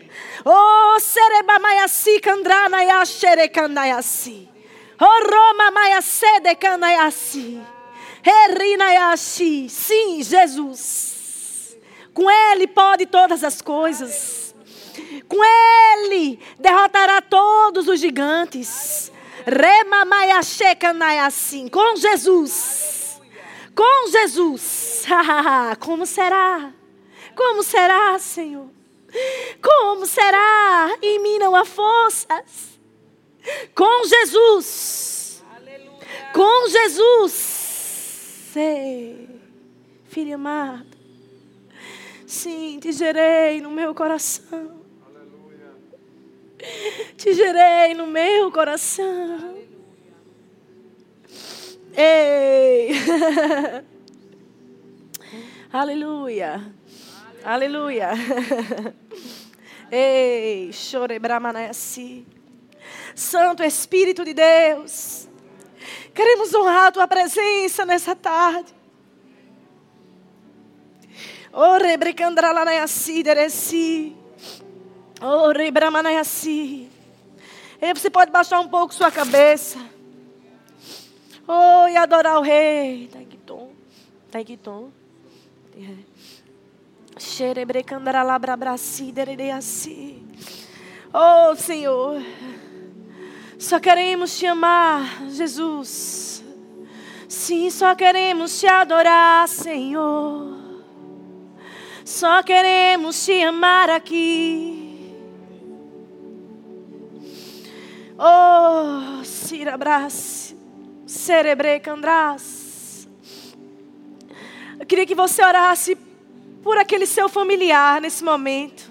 [0.45, 4.49] Oh, serebamaiasi kandranaia xerekanaiasi.
[4.99, 7.61] Oh, Roma maiacede canaiasi.
[8.25, 9.69] Erinaiasi.
[9.69, 11.77] Sim, Jesus.
[12.13, 14.55] Com Ele pode todas as coisas.
[15.27, 19.11] Com Ele derrotará todos os gigantes.
[19.45, 21.69] Rema maiachecanaiasi.
[21.69, 23.21] Com Jesus.
[23.75, 25.05] Com Jesus.
[25.79, 26.71] Como será?
[27.35, 28.69] Como será, Senhor?
[29.61, 30.97] Como será?
[31.01, 32.79] Em mim não há forças.
[33.75, 35.43] Com Jesus.
[35.55, 36.31] Aleluia.
[36.33, 38.53] Com Jesus.
[38.55, 39.27] Ei,
[40.05, 40.85] filha amada.
[42.25, 44.81] Sim, te gerei no meu coração.
[45.07, 45.71] Aleluia.
[47.17, 49.57] Te gerei no meu coração.
[51.95, 52.89] Ei.
[55.71, 56.73] Aleluia.
[57.45, 58.11] Aleluia.
[59.91, 62.25] Ei, chore bramanasi.
[63.13, 65.27] Santo Espírito de Deus,
[66.13, 68.73] queremos honrar a tua presença nessa tarde.
[77.81, 79.77] E você pode baixar um pouco sua cabeça.
[81.47, 83.09] Oh, e adorar o rei.
[83.11, 83.71] Taikiton.
[84.31, 84.91] Taikiton.
[85.73, 86.12] Xerebrecandralabrabrasi, deresi.
[91.13, 92.21] Oh, Senhor.
[93.59, 96.43] Só queremos te amar, Jesus.
[97.27, 100.57] Sim, só queremos te adorar, Senhor.
[102.03, 105.13] Só queremos te amar aqui.
[108.17, 110.55] Oh, Sirabras,
[111.05, 113.07] Cerebrecandras.
[114.79, 115.95] Eu queria que você orasse
[116.63, 118.89] por aquele seu familiar nesse momento.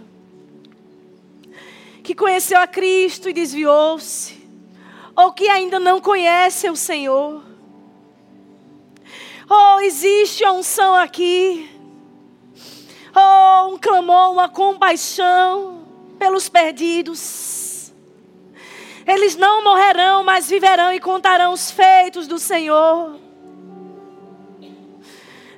[2.04, 4.42] Que conheceu a Cristo e desviou-se
[5.16, 7.42] ou que ainda não conhece o Senhor.
[9.48, 11.68] Oh, existe a unção aqui.
[13.14, 15.86] Oh, um clamor, uma compaixão
[16.18, 17.92] pelos perdidos.
[19.06, 23.18] Eles não morrerão, mas viverão e contarão os feitos do Senhor.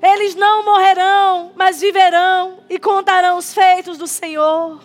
[0.04, 4.78] Eles não morrerão, mas viverão e contarão os feitos do Senhor.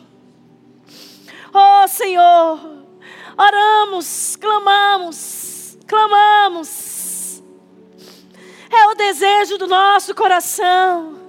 [1.53, 2.85] Oh, Senhor,
[3.37, 7.43] oramos, clamamos, clamamos.
[8.71, 11.19] É o desejo do nosso coração.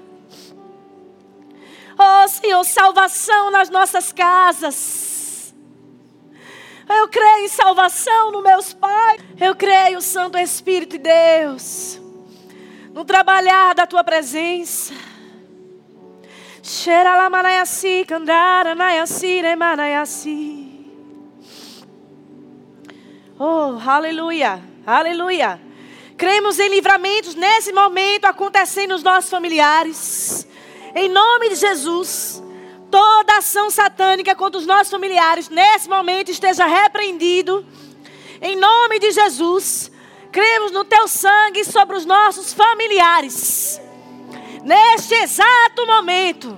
[1.98, 5.52] Oh Senhor, salvação nas nossas casas.
[6.88, 9.20] Eu creio em salvação nos meus pais.
[9.40, 12.00] Eu creio, Santo Espírito de Deus,
[13.00, 14.92] no trabalhar da tua presença.
[23.38, 25.58] Oh, aleluia, aleluia.
[26.18, 30.46] Cremos em livramentos nesse momento acontecendo nos nossos familiares.
[30.94, 32.42] Em nome de Jesus,
[32.90, 37.66] toda ação satânica contra os nossos familiares nesse momento esteja repreendido.
[38.42, 39.89] Em nome de Jesus,
[40.30, 43.80] cremos no teu sangue sobre os nossos familiares.
[44.64, 46.56] Neste exato momento,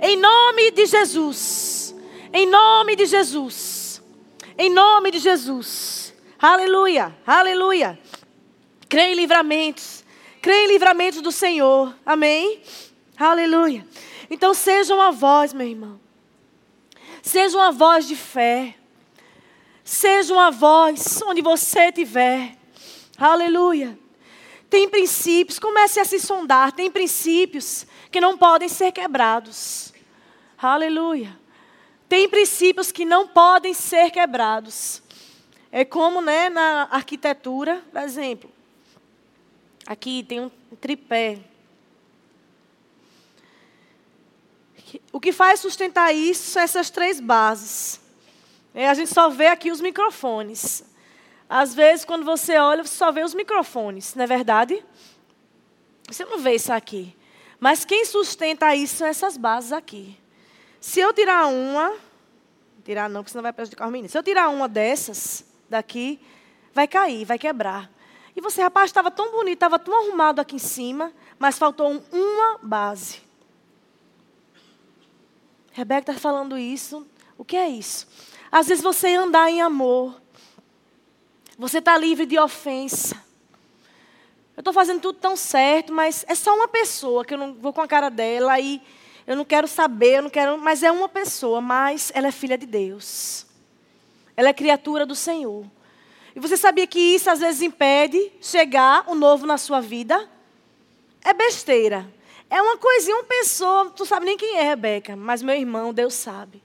[0.00, 1.94] em nome de Jesus.
[2.32, 4.02] Em nome de Jesus.
[4.56, 6.14] Em nome de Jesus.
[6.40, 7.98] Aleluia, aleluia.
[8.88, 10.04] Creia em livramentos.
[10.40, 11.94] Creia em livramentos do Senhor.
[12.04, 12.62] Amém?
[13.18, 13.86] Aleluia.
[14.30, 16.00] Então seja uma voz, meu irmão.
[17.22, 18.74] Seja uma voz de fé.
[19.82, 22.57] Seja uma voz onde você estiver.
[23.18, 23.98] Aleluia.
[24.70, 26.72] Tem princípios, comece a se sondar.
[26.72, 29.92] Tem princípios que não podem ser quebrados.
[30.56, 31.36] Aleluia.
[32.08, 35.02] Tem princípios que não podem ser quebrados.
[35.72, 38.50] É como né, na arquitetura, por exemplo.
[39.86, 40.50] Aqui tem um
[40.80, 41.40] tripé.
[45.12, 48.00] O que faz sustentar isso são essas três bases.
[48.74, 50.84] É, a gente só vê aqui os microfones.
[51.48, 54.84] Às vezes, quando você olha, você só vê os microfones, não é verdade?
[56.06, 57.16] Você não vê isso aqui.
[57.58, 60.18] Mas quem sustenta isso são essas bases aqui.
[60.80, 61.96] Se eu tirar uma,
[62.84, 64.12] tirar não, porque senão vai prejudicar os meninos.
[64.12, 66.20] Se eu tirar uma dessas daqui,
[66.72, 67.90] vai cair, vai quebrar.
[68.36, 72.58] E você, rapaz, estava tão bonito, estava tão arrumado aqui em cima, mas faltou uma
[72.62, 73.20] base.
[75.72, 77.06] Rebeca está falando isso.
[77.36, 78.06] O que é isso?
[78.50, 80.20] Às vezes você andar em amor.
[81.58, 83.20] Você está livre de ofensa.
[84.56, 87.72] Eu estou fazendo tudo tão certo, mas é só uma pessoa que eu não vou
[87.72, 88.80] com a cara dela e
[89.26, 92.56] eu não quero saber, eu não quero, mas é uma pessoa, mas ela é filha
[92.56, 93.44] de Deus.
[94.36, 95.66] Ela é criatura do Senhor.
[96.36, 100.30] E você sabia que isso às vezes impede chegar o novo na sua vida?
[101.24, 102.08] É besteira.
[102.48, 106.14] É uma coisinha, uma pessoa, tu sabe nem quem é, Rebeca, mas meu irmão, Deus
[106.14, 106.62] sabe.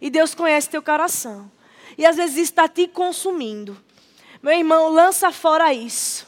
[0.00, 1.48] E Deus conhece teu coração.
[1.96, 3.80] E às vezes isso está te consumindo.
[4.42, 6.26] Meu irmão, lança fora isso.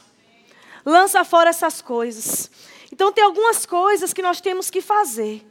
[0.85, 2.49] Lança fora essas coisas.
[2.91, 5.45] Então tem algumas coisas que nós temos que fazer.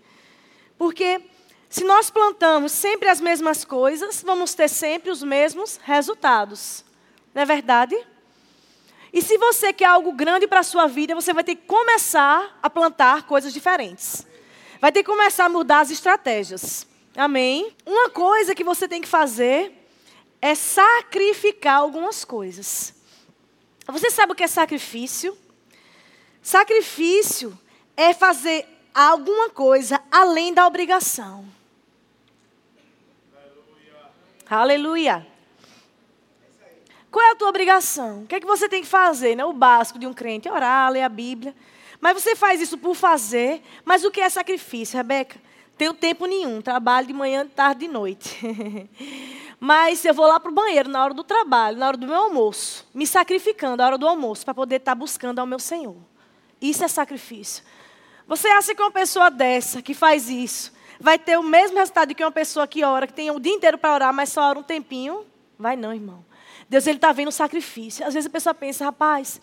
[0.79, 1.21] Porque
[1.69, 6.85] se nós plantamos sempre as mesmas coisas, vamos ter sempre os mesmos resultados.
[7.35, 7.95] Não é verdade?
[9.13, 12.59] E se você quer algo grande para a sua vida, você vai ter que começar
[12.63, 14.27] a plantar coisas diferentes.
[14.81, 16.87] Vai ter que começar a mudar as estratégias.
[17.15, 17.77] Amém?
[17.85, 19.84] Uma coisa que você tem que fazer
[20.45, 22.93] é sacrificar algumas coisas.
[23.87, 25.35] Você sabe o que é sacrifício?
[26.43, 27.59] Sacrifício
[27.97, 31.47] é fazer alguma coisa além da obrigação.
[34.47, 35.15] Aleluia.
[35.15, 35.27] Aleluia.
[37.11, 38.25] Qual é a tua obrigação?
[38.25, 39.35] O que é que você tem que fazer?
[39.35, 39.47] Né?
[39.47, 41.57] O básico de um crente, orar, ler a Bíblia.
[42.03, 43.63] Mas você faz isso por fazer.
[43.83, 45.41] Mas o que é sacrifício, Rebeca?
[45.79, 48.39] Tenho tempo nenhum, trabalho de manhã, de tarde, de noite.
[49.65, 52.17] Mas eu vou lá para o banheiro na hora do trabalho, na hora do meu
[52.17, 55.97] almoço, me sacrificando na hora do almoço, para poder estar tá buscando ao meu Senhor.
[56.61, 57.65] Isso é sacrifício.
[58.27, 62.23] Você acha que uma pessoa dessa, que faz isso, vai ter o mesmo resultado que
[62.23, 64.63] uma pessoa que ora, que tem o dia inteiro para orar, mas só ora um
[64.63, 65.25] tempinho?
[65.59, 66.23] Vai não, irmão.
[66.69, 68.07] Deus ele está vendo o sacrifício.
[68.07, 69.41] Às vezes a pessoa pensa, rapaz,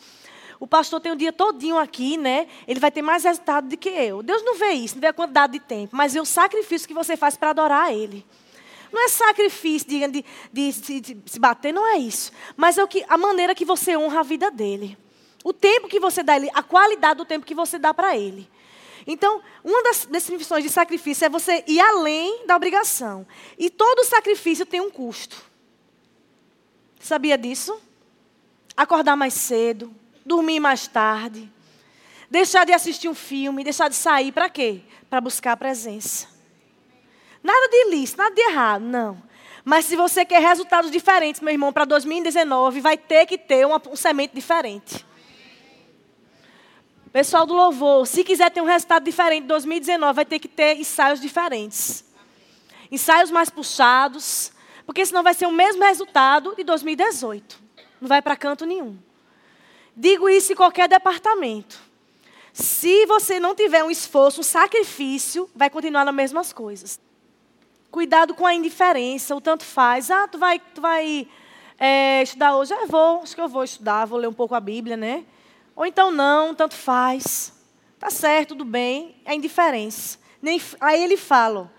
[0.59, 2.47] o pastor tem o dia todinho aqui, né?
[2.67, 4.21] Ele vai ter mais resultado do que eu.
[4.21, 6.93] Deus não vê isso, não vê a quantidade de tempo, mas é o sacrifício que
[6.93, 8.23] você faz para adorar a Ele.
[8.91, 12.31] Não é sacrifício de, de, de, de, se bater, não é isso.
[12.57, 14.97] Mas é o que, a maneira que você honra a vida dele.
[15.43, 18.17] O tempo que você dá a ele, a qualidade do tempo que você dá para
[18.17, 18.49] ele.
[19.07, 23.25] Então, uma das definições de sacrifício é você ir além da obrigação.
[23.57, 25.41] E todo sacrifício tem um custo.
[26.99, 27.81] Sabia disso?
[28.77, 29.93] Acordar mais cedo,
[30.25, 31.51] dormir mais tarde,
[32.29, 34.81] deixar de assistir um filme, deixar de sair, para quê?
[35.09, 36.30] Para buscar a presença.
[37.43, 39.21] Nada de ilícito, nada de errado, não.
[39.63, 43.81] Mas se você quer resultados diferentes, meu irmão, para 2019, vai ter que ter uma,
[43.89, 45.05] um semente diferente.
[47.11, 50.77] Pessoal do louvor, se quiser ter um resultado diferente em 2019, vai ter que ter
[50.77, 52.05] ensaios diferentes.
[52.91, 54.51] Ensaios mais puxados,
[54.85, 57.61] porque senão vai ser o mesmo resultado de 2018.
[57.99, 58.97] Não vai para canto nenhum.
[59.95, 61.79] Digo isso em qualquer departamento.
[62.53, 66.99] Se você não tiver um esforço, um sacrifício, vai continuar nas mesmas coisas.
[67.91, 70.09] Cuidado com a indiferença, o tanto faz.
[70.09, 71.27] Ah, tu vai, tu vai
[71.77, 72.73] é, estudar hoje?
[72.73, 75.25] Ah, vou, acho que eu vou estudar, vou ler um pouco a Bíblia, né?
[75.75, 77.51] Ou então não, tanto faz.
[77.99, 79.17] Tá certo, tudo bem.
[79.25, 80.17] É indiferença.
[80.41, 81.69] Nem, aí ele fala,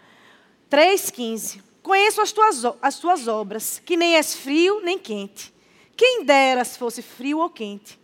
[0.70, 1.62] 3,15.
[1.82, 5.50] Conheço as tuas, as tuas obras, que nem és frio nem quente.
[5.96, 7.98] Quem dera se fosse frio ou quente.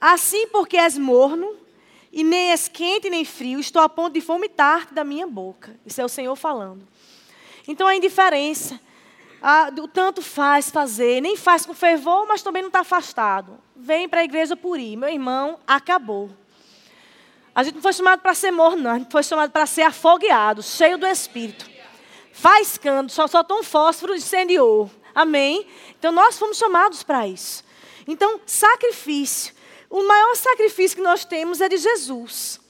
[0.00, 1.56] Assim, porque és morno,
[2.12, 5.78] e nem és quente nem frio, estou a ponto de vomitar da minha boca.
[5.84, 6.86] Isso é o Senhor falando.
[7.70, 8.78] Então a indiferença,
[9.40, 13.58] a, o tanto faz fazer, nem faz com fervor, mas também não está afastado.
[13.74, 14.96] Vem para a igreja por ir.
[14.96, 16.30] Meu irmão, acabou.
[17.54, 18.90] A gente não foi chamado para ser morno, não.
[18.90, 21.70] A gente foi chamado para ser afogueado, cheio do Espírito
[22.40, 24.90] faiscando, só soltou um fósforo e incendiou.
[25.14, 25.66] Amém?
[25.98, 27.62] Então nós fomos chamados para isso.
[28.06, 29.54] Então, sacrifício.
[29.90, 32.60] O maior sacrifício que nós temos é de Jesus,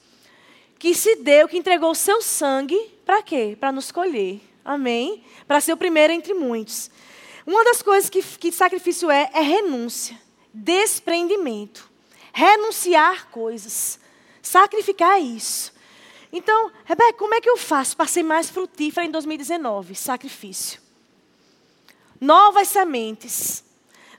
[0.77, 3.55] que se deu, que entregou o seu sangue, para quê?
[3.59, 4.41] Para nos escolher.
[4.63, 5.23] Amém?
[5.47, 6.89] Para ser o primeiro entre muitos.
[7.45, 10.17] Uma das coisas que, que sacrifício é, é renúncia,
[10.53, 11.89] desprendimento.
[12.33, 13.99] Renunciar coisas.
[14.41, 15.73] Sacrificar é isso.
[16.31, 19.95] Então, Rebeca, como é que eu faço para ser mais frutífera em 2019?
[19.95, 20.79] Sacrifício.
[22.19, 23.63] Novas sementes.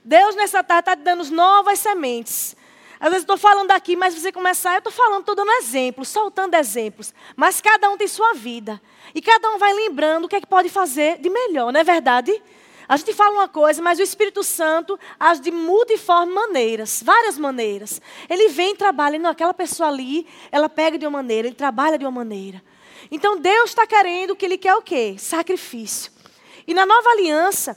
[0.03, 2.55] Deus nessa tarde está te dando novas sementes.
[3.03, 6.53] Às vezes estou falando aqui, mas você começar, eu estou falando, estou dando exemplos, soltando
[6.53, 7.13] exemplos.
[7.35, 8.81] Mas cada um tem sua vida.
[9.13, 11.83] E cada um vai lembrando o que é que pode fazer de melhor, não é
[11.83, 12.41] verdade?
[12.87, 18.01] A gente fala uma coisa, mas o Espírito Santo age de multiforme maneiras, várias maneiras.
[18.29, 21.97] Ele vem e trabalha, não, aquela pessoa ali, ela pega de uma maneira, ele trabalha
[21.97, 22.63] de uma maneira.
[23.11, 25.17] Então Deus está querendo que Ele quer o quê?
[25.19, 26.09] Sacrifício.
[26.65, 27.75] E na nova aliança,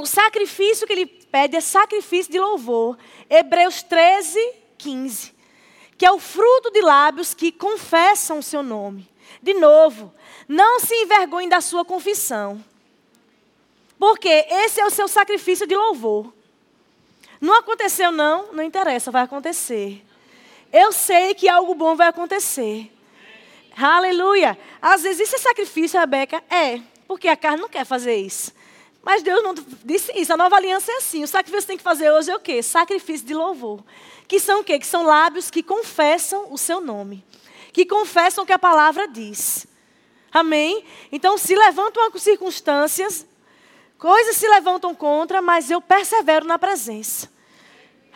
[0.00, 2.98] o sacrifício que Ele pede é sacrifício de louvor.
[3.28, 4.38] Hebreus 13,
[4.78, 5.34] 15.
[5.96, 9.08] Que é o fruto de lábios que confessam o seu nome.
[9.42, 10.12] De novo,
[10.48, 12.64] não se envergonhe da sua confissão.
[13.98, 16.32] Porque esse é o seu sacrifício de louvor.
[17.40, 18.52] Não aconteceu, não?
[18.52, 20.04] Não interessa, vai acontecer.
[20.72, 22.90] Eu sei que algo bom vai acontecer.
[23.76, 24.58] Aleluia.
[24.80, 26.42] Às vezes isso é sacrifício, Rebeca?
[26.50, 28.52] É, porque a carne não quer fazer isso.
[29.02, 30.32] Mas Deus não disse isso.
[30.32, 31.22] A nova aliança é assim.
[31.22, 32.62] O sacrifício que tem que fazer hoje é o quê?
[32.62, 33.82] Sacrifício de louvor.
[34.28, 34.78] Que são o quê?
[34.78, 37.24] Que são lábios que confessam o seu nome.
[37.72, 39.66] Que confessam o que a palavra diz.
[40.32, 40.84] Amém?
[41.10, 43.26] Então, se levantam circunstâncias,
[44.00, 47.30] Coisas se levantam contra, mas eu persevero na presença.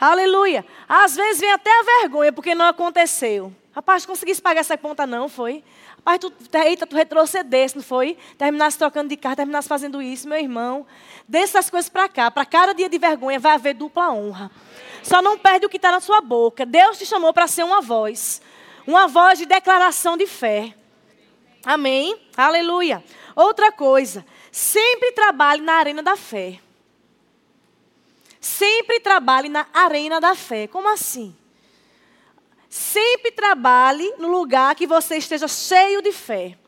[0.01, 0.65] Aleluia.
[0.89, 3.55] Às vezes vem até a vergonha, porque não aconteceu.
[3.75, 5.65] Rapaz, conseguisse pagar essa conta, não, foi?
[5.97, 6.33] Rapaz, tu,
[6.65, 8.17] eita, tu retrocedesse, não foi?
[8.39, 10.87] Terminasse trocando de carro, terminasse fazendo isso, meu irmão.
[11.29, 12.31] Deixa essas coisas para cá.
[12.31, 14.51] Para cada dia de vergonha vai haver dupla honra.
[15.03, 16.65] Só não perde o que está na sua boca.
[16.65, 18.41] Deus te chamou para ser uma voz.
[18.87, 20.75] Uma voz de declaração de fé.
[21.65, 22.19] Amém?
[22.37, 23.03] Aleluia.
[23.35, 26.61] Outra coisa, Sempre trabalhe na arena da fé.
[28.41, 30.69] Sempre trabalhe na arena da fé.
[30.69, 31.37] Como assim?
[32.75, 36.59] Sempre trabalhe no lugar que você esteja cheio de fé.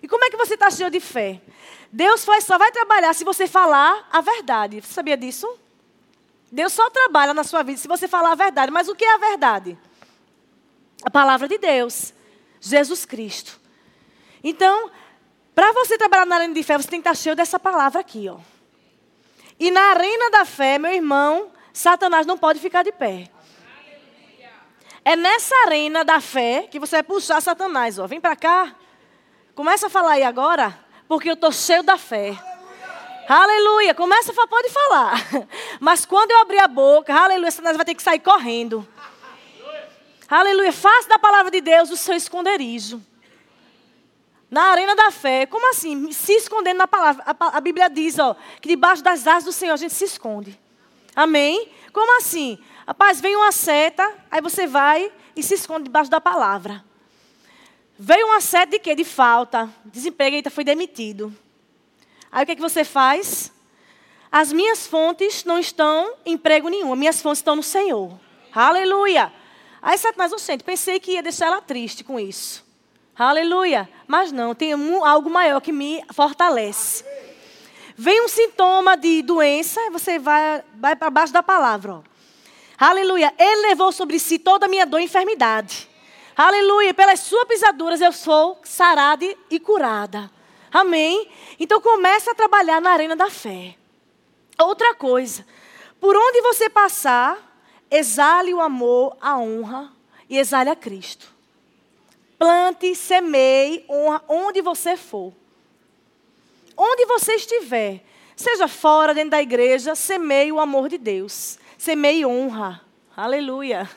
[0.00, 1.40] E como é que você está cheio de fé?
[1.90, 4.80] Deus só vai trabalhar se você falar a verdade.
[4.80, 5.52] Você sabia disso?
[6.52, 8.70] Deus só trabalha na sua vida se você falar a verdade.
[8.70, 9.76] Mas o que é a verdade?
[11.02, 12.14] A palavra de Deus.
[12.60, 13.58] Jesus Cristo.
[14.44, 14.88] Então,
[15.52, 18.28] para você trabalhar na arena de fé, você tem que estar cheio dessa palavra aqui,
[18.28, 18.38] ó.
[19.58, 23.28] E na arena da fé, meu irmão, Satanás não pode ficar de pé.
[25.10, 28.06] É nessa arena da fé que você vai puxar Satanás, ó.
[28.06, 28.72] Vem para cá.
[29.56, 32.38] Começa a falar aí agora, porque eu estou cheio da fé.
[33.28, 33.92] Aleluia.
[33.92, 35.14] Começa a falar, pode falar.
[35.80, 38.86] Mas quando eu abrir a boca, aleluia, Satanás vai ter que sair correndo.
[40.28, 40.72] Aleluia.
[40.72, 43.02] Faça da palavra de Deus o seu esconderijo.
[44.48, 45.44] Na arena da fé.
[45.44, 46.12] Como assim?
[46.12, 47.24] Se escondendo na palavra.
[47.26, 50.56] A, a, Bíblia diz, ó, que debaixo das asas do Senhor a gente se esconde.
[51.16, 51.68] Amém?
[51.92, 52.58] Como assim?
[52.86, 56.84] Rapaz, vem uma seta, aí você vai e se esconde debaixo da palavra.
[57.98, 58.94] Veio uma seta de quê?
[58.94, 59.68] De falta.
[59.84, 61.34] Desemprego, eita, foi demitido.
[62.32, 63.52] Aí o que, é que você faz?
[64.32, 66.94] As minhas fontes não estão em emprego nenhum.
[66.94, 68.18] Minhas fontes estão no Senhor.
[68.54, 69.32] Aleluia.
[69.82, 72.64] Aí Satanás, gente, pensei que ia deixar ela triste com isso.
[73.18, 73.88] Aleluia.
[74.06, 77.04] Mas não, tem algo maior que me fortalece.
[78.02, 81.96] Vem um sintoma de doença, você vai, vai para baixo da palavra.
[81.96, 82.02] Ó.
[82.78, 83.30] Aleluia.
[83.38, 85.86] Ele levou sobre si toda a minha dor e enfermidade.
[86.34, 86.94] Aleluia.
[86.94, 90.30] Pelas suas pisaduras eu sou sarada e curada.
[90.72, 91.30] Amém?
[91.58, 93.76] Então começa a trabalhar na arena da fé.
[94.58, 95.44] Outra coisa.
[96.00, 97.36] Por onde você passar,
[97.90, 99.92] exale o amor, a honra
[100.26, 101.28] e exale a Cristo.
[102.38, 105.34] Plante, semeie, honra onde você for.
[106.76, 108.02] Onde você estiver,
[108.36, 111.58] seja fora, dentro da igreja, semeie o amor de Deus.
[111.76, 112.80] Semeie honra.
[113.16, 113.88] Aleluia.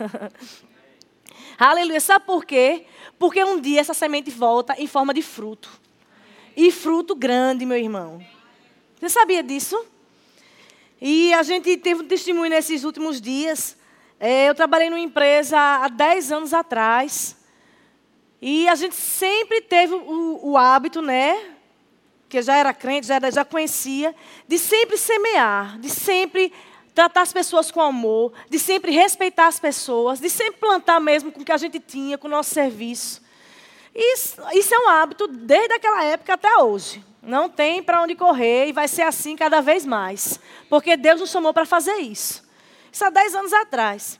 [1.58, 2.00] Aleluia.
[2.00, 2.86] Sabe por quê?
[3.18, 5.70] Porque um dia essa semente volta em forma de fruto.
[6.56, 8.24] E fruto grande, meu irmão.
[9.00, 9.86] Você sabia disso?
[11.02, 13.76] E a gente teve um testemunho nesses últimos dias.
[14.20, 17.36] É, eu trabalhei numa empresa há 10 anos atrás.
[18.42, 21.53] E a gente sempre teve o, o hábito, né?
[22.30, 24.16] Que já era crente, já, era, já conhecia,
[24.48, 26.52] de sempre semear, de sempre
[26.94, 31.42] tratar as pessoas com amor, de sempre respeitar as pessoas, de sempre plantar mesmo com
[31.42, 33.22] o que a gente tinha, com o nosso serviço.
[33.96, 37.04] Isso, isso é um hábito desde aquela época até hoje.
[37.22, 40.40] Não tem para onde correr e vai ser assim cada vez mais.
[40.70, 42.44] Porque Deus nos chamou para fazer isso.
[42.92, 44.20] Isso há 10 anos atrás.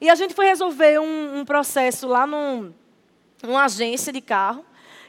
[0.00, 2.72] E a gente foi resolver um, um processo lá num,
[3.42, 4.64] numa agência de carro.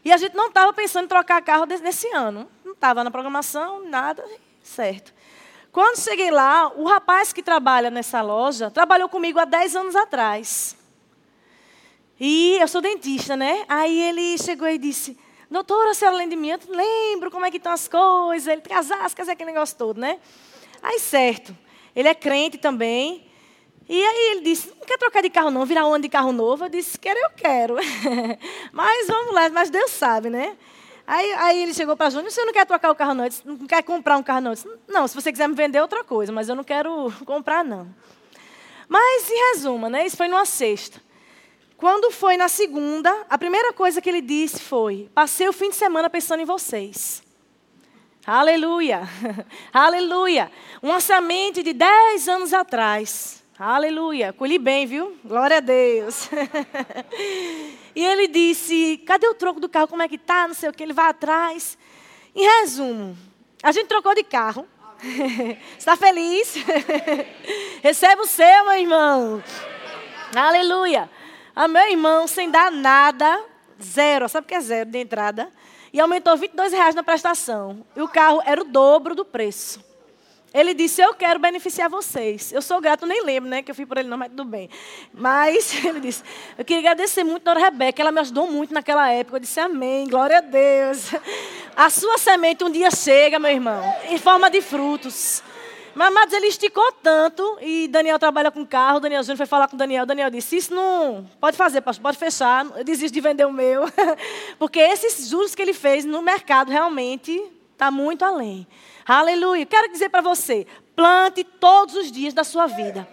[0.05, 2.47] E a gente não estava pensando em trocar carro nesse ano.
[2.63, 4.23] Não estava na programação, nada,
[4.61, 5.11] certo.
[5.71, 10.77] Quando cheguei lá, o rapaz que trabalha nessa loja trabalhou comigo há 10 anos atrás.
[12.19, 13.65] E eu sou dentista, né?
[13.67, 15.17] Aí ele chegou e disse:
[15.49, 16.49] Doutora, a senhora de mim?
[16.49, 18.47] Eu lembro como é que estão as coisas.
[18.47, 20.19] Ele casar, casar aquele negócio todo, né?
[20.83, 21.57] Aí, certo.
[21.95, 23.27] Ele é crente também.
[23.87, 26.65] E aí ele disse, não quer trocar de carro não, virar ano de carro novo?
[26.65, 27.75] Eu disse, quero, eu quero.
[28.73, 30.57] mas vamos lá, mas Deus sabe, né?
[31.07, 33.25] Aí, aí ele chegou para Júnior, você não quer trocar o carro não?
[33.25, 34.51] Eu disse, não quer comprar um carro não?
[34.51, 37.63] Eu disse, não, se você quiser me vender outra coisa, mas eu não quero comprar
[37.63, 37.87] não.
[38.87, 41.01] Mas, em resumo, né, isso foi numa sexta.
[41.77, 45.75] Quando foi na segunda, a primeira coisa que ele disse foi, passei o fim de
[45.75, 47.21] semana pensando em vocês.
[48.25, 49.01] Aleluia,
[49.71, 50.51] aleluia.
[50.81, 53.44] Um orçamento de 10 anos atrás.
[53.57, 54.33] Aleluia.
[54.33, 55.17] Colhi bem, viu?
[55.23, 56.29] Glória a Deus.
[57.95, 59.87] e ele disse: Cadê o troco do carro?
[59.87, 60.45] Como é que tá?
[60.45, 60.83] Não sei o que.
[60.83, 61.77] Ele vai atrás.
[62.35, 63.17] Em resumo,
[63.63, 64.67] a gente trocou de carro.
[65.79, 66.53] Está feliz?
[67.81, 69.41] Receba o seu, meu irmão.
[70.35, 71.09] Aleluia.
[71.55, 73.41] A meu irmão, sem dar nada,
[73.81, 74.27] zero.
[74.27, 75.49] Sabe o que é zero de entrada?
[75.93, 77.85] E aumentou 22 reais na prestação.
[77.95, 79.94] E o carro era o dobro do preço.
[80.55, 82.53] Ele disse: Eu quero beneficiar vocês.
[82.53, 83.61] Eu sou grato, nem lembro, né?
[83.61, 84.69] Que eu fui por ele, não, mas tudo bem.
[85.13, 86.23] Mas ele disse:
[86.57, 88.01] Eu queria agradecer muito a Dona Rebeca.
[88.01, 89.35] Ela me ajudou muito naquela época.
[89.35, 91.11] Eu disse: Amém, glória a Deus.
[91.75, 95.43] A sua semente um dia chega, meu irmão, em forma de frutos.
[95.93, 99.75] Mas, mas ele esticou tanto, e Daniel trabalha com carro, Daniel Júnior foi falar com
[99.75, 103.51] Daniel, Daniel disse, isso não, pode fazer, pastor, pode fechar, eu desisto de vender o
[103.51, 103.83] meu.
[104.57, 107.41] Porque esses juros que ele fez no mercado realmente
[107.73, 108.65] está muito além.
[109.07, 109.65] Aleluia.
[109.65, 113.07] Quero dizer para você: plante todos os dias da sua vida.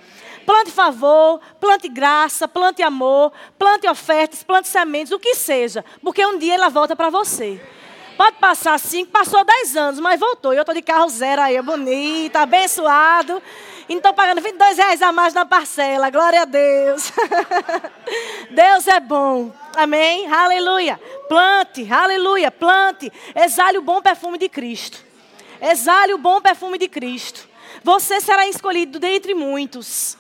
[0.47, 5.85] Plante favor, plante graça, plante amor, plante ofertas, plante sementes, o que seja.
[6.03, 7.61] Porque um dia ela volta para você.
[8.17, 10.53] Pode passar cinco, passou dez anos, mas voltou.
[10.53, 13.43] Eu estou de carro zero aí, bonito, abençoado.
[13.89, 16.09] E não estou pagando 22 reais a mais na parcela.
[16.11, 17.13] Glória a Deus.
[18.51, 19.53] Deus é bom.
[19.77, 20.33] Amém?
[20.33, 21.01] Aleluia.
[21.29, 23.13] Plante, aleluia, plante.
[23.35, 25.12] Exale o bom perfume de Cristo.
[25.63, 27.49] Exale o bom perfume de Cristo.
[27.85, 30.19] Você será escolhido dentre muitos.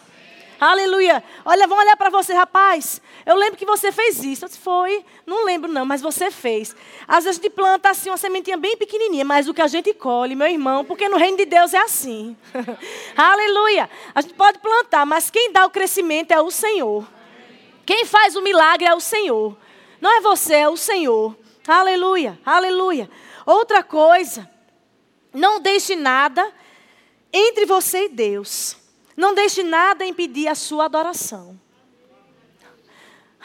[0.61, 1.25] Aleluia.
[1.45, 3.03] Olha, vão olhar para você, rapaz.
[3.27, 4.49] Eu lembro que você fez isso.
[4.51, 6.77] Foi, não lembro não, mas você fez.
[7.09, 9.93] Às vezes a gente planta assim uma sementinha bem pequenininha, mas o que a gente
[9.93, 12.37] colhe, meu irmão, porque no reino de Deus é assim.
[13.17, 13.91] Aleluia.
[14.15, 17.05] A gente pode plantar, mas quem dá o crescimento é o Senhor.
[17.85, 19.57] Quem faz o milagre é o Senhor.
[20.01, 21.37] Não é você, é o Senhor.
[21.67, 22.39] Aleluia.
[22.47, 23.11] Aleluia.
[23.45, 24.49] Outra coisa,
[25.33, 26.53] não deixe nada
[27.33, 28.77] entre você e Deus.
[29.17, 31.59] Não deixe nada impedir a sua adoração.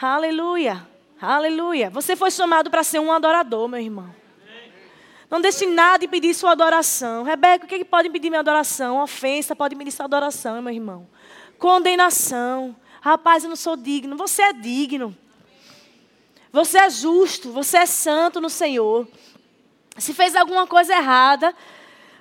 [0.00, 0.86] Aleluia.
[1.20, 1.90] Aleluia.
[1.90, 4.14] Você foi chamado para ser um adorador, meu irmão.
[5.30, 7.22] Não deixe nada impedir sua adoração.
[7.22, 9.02] Rebeca, o que, pode impedir minha adoração?
[9.02, 11.06] Ofensa pode impedir sua adoração, meu irmão.
[11.58, 12.74] Condenação.
[13.00, 14.16] Rapaz, eu não sou digno.
[14.16, 15.16] Você é digno.
[16.50, 17.52] Você é justo.
[17.52, 19.06] Você é santo no Senhor.
[19.98, 21.54] Se fez alguma coisa errada,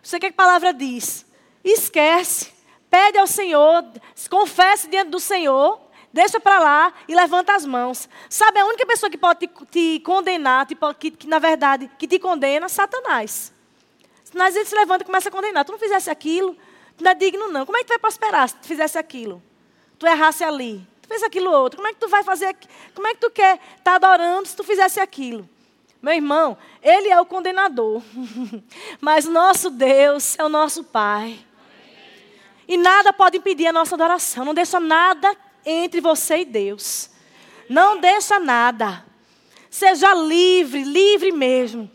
[0.02, 1.26] você quer que a palavra diz?
[1.64, 2.54] Esquece.
[2.90, 3.84] Pede ao Senhor,
[4.30, 5.80] confesse diante do Senhor,
[6.14, 8.08] deixa para lá e levanta as mãos.
[8.30, 12.08] Sabe a única pessoa que pode te, te condenar, tipo, que, que, na verdade, que
[12.08, 12.70] te condena?
[12.70, 13.54] Satanás.
[14.24, 15.66] Satanás ele se levanta e começa a condenar.
[15.66, 16.56] Tu não fizesse aquilo,
[16.98, 17.66] tu não é digno não.
[17.66, 19.44] Como é que tu vai prosperar se tu fizesse aquilo?
[20.00, 20.88] Tu errasse ali.
[21.02, 21.78] Tu fez aquilo outro.
[21.78, 22.56] Como é que tu vai fazer?
[22.96, 25.48] Como é que tu quer estar tá adorando se tu fizesse aquilo?
[26.02, 28.02] Meu irmão, ele é o condenador.
[29.02, 31.40] Mas nosso Deus é o nosso Pai.
[32.68, 34.46] E nada pode impedir a nossa adoração.
[34.46, 35.36] Não deixa nada
[35.66, 37.10] entre você e Deus.
[37.70, 39.06] Não deixa nada.
[39.70, 41.90] Seja livre, livre mesmo.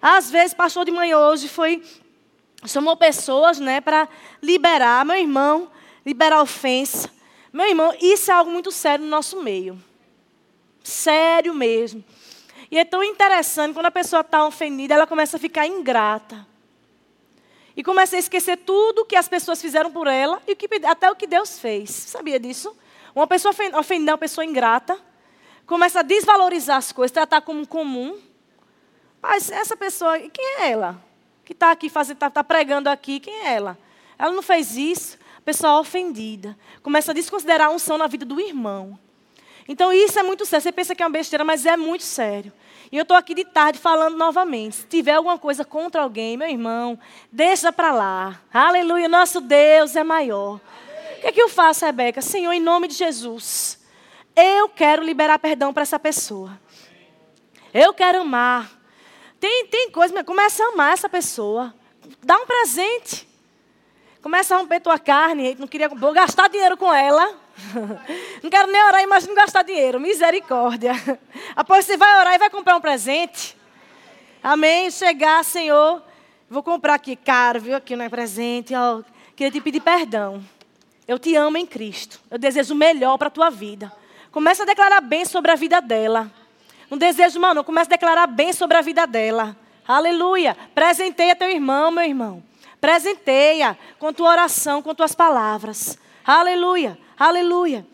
[0.00, 1.82] Às vezes, pastor de manhã hoje foi
[2.66, 4.08] chamou pessoas, né, para
[4.42, 5.70] liberar, meu irmão,
[6.04, 7.10] liberar ofensa.
[7.52, 9.80] Meu irmão, isso é algo muito sério no nosso meio.
[10.82, 12.04] Sério mesmo.
[12.70, 16.46] E é tão interessante, quando a pessoa está ofendida, ela começa a ficar ingrata.
[17.76, 20.56] E começa a esquecer tudo que as pessoas fizeram por ela e
[20.86, 21.90] até o que Deus fez.
[21.90, 22.76] Sabia disso?
[23.14, 24.98] Uma pessoa ofendida, uma pessoa ingrata,
[25.66, 28.18] começa a desvalorizar as coisas, tratar como comum.
[29.22, 31.02] Mas essa pessoa, quem é ela?
[31.44, 33.78] Que está aqui fazendo, está tá pregando aqui, quem é ela?
[34.18, 35.16] Ela não fez isso.
[35.44, 36.58] Pessoa ofendida.
[36.82, 38.98] Começa a desconsiderar a unção na vida do irmão.
[39.68, 40.62] Então isso é muito sério.
[40.62, 42.50] Você pensa que é uma besteira, mas é muito sério.
[42.90, 44.76] E eu estou aqui de tarde falando novamente.
[44.76, 46.98] Se tiver alguma coisa contra alguém, meu irmão,
[47.30, 48.40] deixa para lá.
[48.52, 50.58] Aleluia, nosso Deus é maior.
[51.18, 52.22] O que é que eu faço, Rebeca?
[52.22, 53.78] Senhor, em nome de Jesus,
[54.34, 56.58] eu quero liberar perdão para essa pessoa.
[57.74, 58.70] Eu quero amar.
[59.38, 61.74] Tem, tem coisa, começa a amar essa pessoa.
[62.22, 63.28] Dá um presente.
[64.22, 65.56] Começa a romper tua carne.
[65.58, 67.36] Não queria vou gastar dinheiro com ela.
[68.42, 70.00] Não quero nem orar, imagina gastar dinheiro.
[70.00, 70.92] Misericórdia.
[71.54, 73.56] Após você vai orar e vai comprar um presente.
[74.42, 74.90] Amém.
[74.90, 76.02] Chegar, Senhor.
[76.48, 77.76] Vou comprar aqui caro, viu?
[77.76, 78.74] Aqui não é presente.
[78.74, 79.02] Ó,
[79.36, 80.42] queria te pedir perdão.
[81.06, 82.20] Eu te amo em Cristo.
[82.30, 83.92] Eu desejo o melhor para a tua vida.
[84.30, 86.30] Começa a declarar bem sobre a vida dela.
[86.90, 87.64] Não desejo mal, não.
[87.64, 89.56] Começa a declarar bem sobre a vida dela.
[89.86, 90.56] Aleluia.
[90.74, 92.42] Presenteia teu irmão, meu irmão.
[92.80, 95.98] Presenteia com tua oração, com tuas palavras.
[96.24, 96.98] Aleluia.
[97.18, 97.86] Aleluia.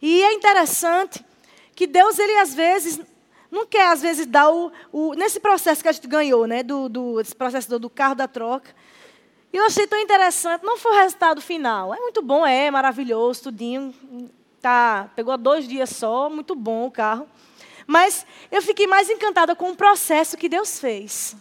[0.00, 1.24] E é interessante
[1.74, 3.00] que Deus, ele às vezes,
[3.50, 4.72] não quer às vezes dar o.
[4.92, 6.62] o nesse processo que a gente ganhou, né?
[6.62, 8.74] Do, do, esse processo do, do carro da troca.
[9.52, 10.64] E eu achei tão interessante.
[10.64, 11.94] Não foi o resultado final.
[11.94, 13.94] É muito bom, é maravilhoso, tudinho.
[14.60, 17.28] Tá, pegou dois dias só, muito bom o carro.
[17.86, 21.36] Mas eu fiquei mais encantada com o processo que Deus fez.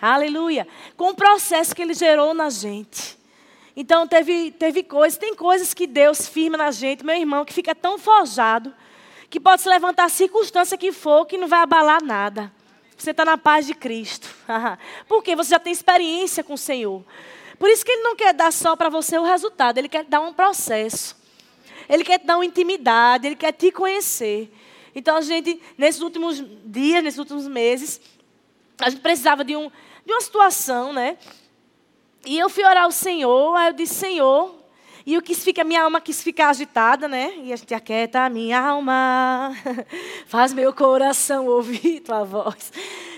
[0.00, 0.68] Aleluia.
[0.96, 3.18] Com o processo que Ele gerou na gente.
[3.76, 7.74] Então, teve, teve coisas, tem coisas que Deus firma na gente, meu irmão, que fica
[7.74, 8.74] tão forjado,
[9.28, 12.50] que pode se levantar a circunstância que for, que não vai abalar nada.
[12.96, 14.34] Você está na paz de Cristo.
[15.06, 17.04] Porque você já tem experiência com o Senhor.
[17.58, 20.20] Por isso que Ele não quer dar só para você o resultado, Ele quer dar
[20.20, 21.14] um processo.
[21.86, 24.50] Ele quer te dar uma intimidade, Ele quer te conhecer.
[24.94, 28.00] Então, a gente, nesses últimos dias, nesses últimos meses,
[28.78, 29.70] a gente precisava de, um,
[30.04, 31.18] de uma situação, né?
[32.26, 34.52] E eu fui orar ao Senhor, aí eu disse, Senhor,
[35.06, 37.34] e eu quis ficar, minha alma quis ficar agitada, né?
[37.36, 39.56] E a gente aquieta a minha alma,
[40.26, 42.72] faz meu coração ouvir tua voz.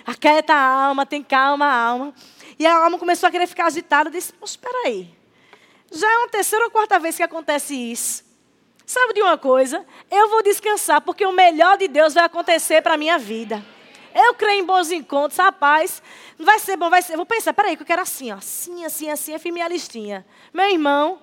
[0.04, 2.14] Aquieta a alma, tem calma a alma.
[2.58, 4.10] E a alma começou a querer ficar agitada.
[4.10, 5.08] Eu disse, Poxa, espera aí.
[5.90, 8.22] Já é uma terceira ou quarta vez que acontece isso.
[8.84, 9.86] Sabe de uma coisa?
[10.10, 13.64] Eu vou descansar, porque o melhor de Deus vai acontecer para a minha vida.
[14.14, 16.02] Eu creio em bons encontros, rapaz.
[16.38, 17.16] Não vai ser bom, vai ser.
[17.16, 18.36] Vou pensar, peraí, que eu quero assim, ó.
[18.36, 20.26] Assim, assim, assim, eu fiz minha listinha.
[20.52, 21.20] Meu irmão,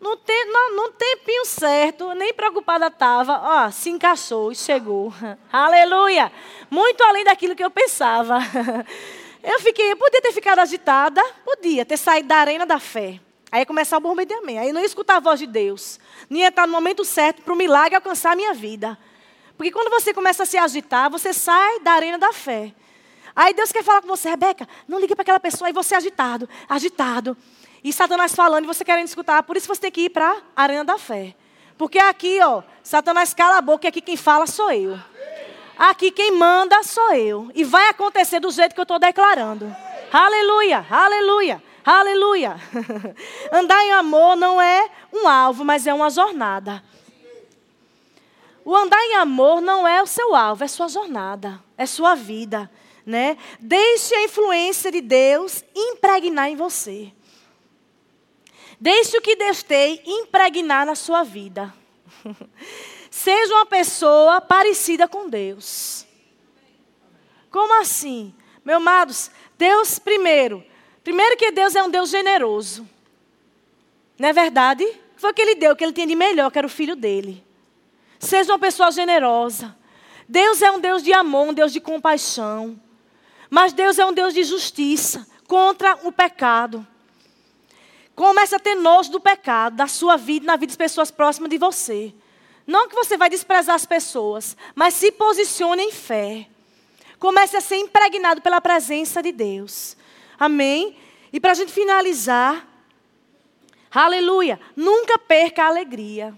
[0.00, 5.12] não tem, não, não tempinho certo, nem preocupada estava, ó, se encaixou e chegou.
[5.50, 6.30] Aleluia!
[6.70, 8.38] Muito além daquilo que eu pensava.
[9.48, 13.20] Eu fiquei, eu podia ter ficado agitada, podia ter saído da arena da fé.
[13.52, 14.58] Aí ia começar o bombardeamento.
[14.58, 16.00] Aí não ia escutar a voz de Deus.
[16.28, 18.98] Não ia estar no momento certo para o milagre alcançar a minha vida.
[19.56, 22.72] Porque quando você começa a se agitar, você sai da arena da fé.
[23.34, 25.98] Aí Deus quer falar com você, Rebeca, não ligue para aquela pessoa e você é
[25.98, 27.36] agitado, agitado.
[27.84, 29.42] E Satanás falando e você querendo escutar.
[29.42, 31.34] Por isso você tem que ir para a arena da fé.
[31.78, 34.98] Porque aqui, ó, Satanás cala a boca e aqui quem fala sou eu.
[35.78, 37.50] Aqui quem manda sou eu.
[37.54, 39.74] E vai acontecer do jeito que eu estou declarando.
[40.10, 42.56] Aleluia, aleluia, aleluia.
[43.52, 46.82] Andar em amor não é um alvo, mas é uma jornada.
[48.66, 52.68] O andar em amor não é o seu alvo, é sua jornada, é sua vida.
[53.06, 53.38] Né?
[53.60, 57.12] Deixe a influência de Deus impregnar em você.
[58.80, 61.72] Deixe o que Deus tem impregnar na sua vida.
[63.08, 66.04] Seja uma pessoa parecida com Deus.
[67.52, 68.34] Como assim?
[68.64, 70.64] Meus amados, Deus primeiro.
[71.04, 72.84] Primeiro que Deus é um Deus generoso.
[74.18, 74.84] Não é verdade?
[75.14, 76.96] Foi o que ele deu, o que ele tinha de melhor, que era o filho
[76.96, 77.45] dele.
[78.18, 79.76] Seja uma pessoa generosa.
[80.28, 82.80] Deus é um Deus de amor, um Deus de compaixão.
[83.48, 86.86] Mas Deus é um Deus de justiça contra o pecado.
[88.14, 91.58] Comece a ter nojo do pecado, da sua vida, na vida das pessoas próximas de
[91.58, 92.14] você.
[92.66, 96.48] Não que você vai desprezar as pessoas, mas se posicione em fé.
[97.18, 99.96] Comece a ser impregnado pela presença de Deus.
[100.38, 100.96] Amém?
[101.32, 102.66] E para a gente finalizar,
[103.90, 106.34] aleluia, nunca perca a alegria.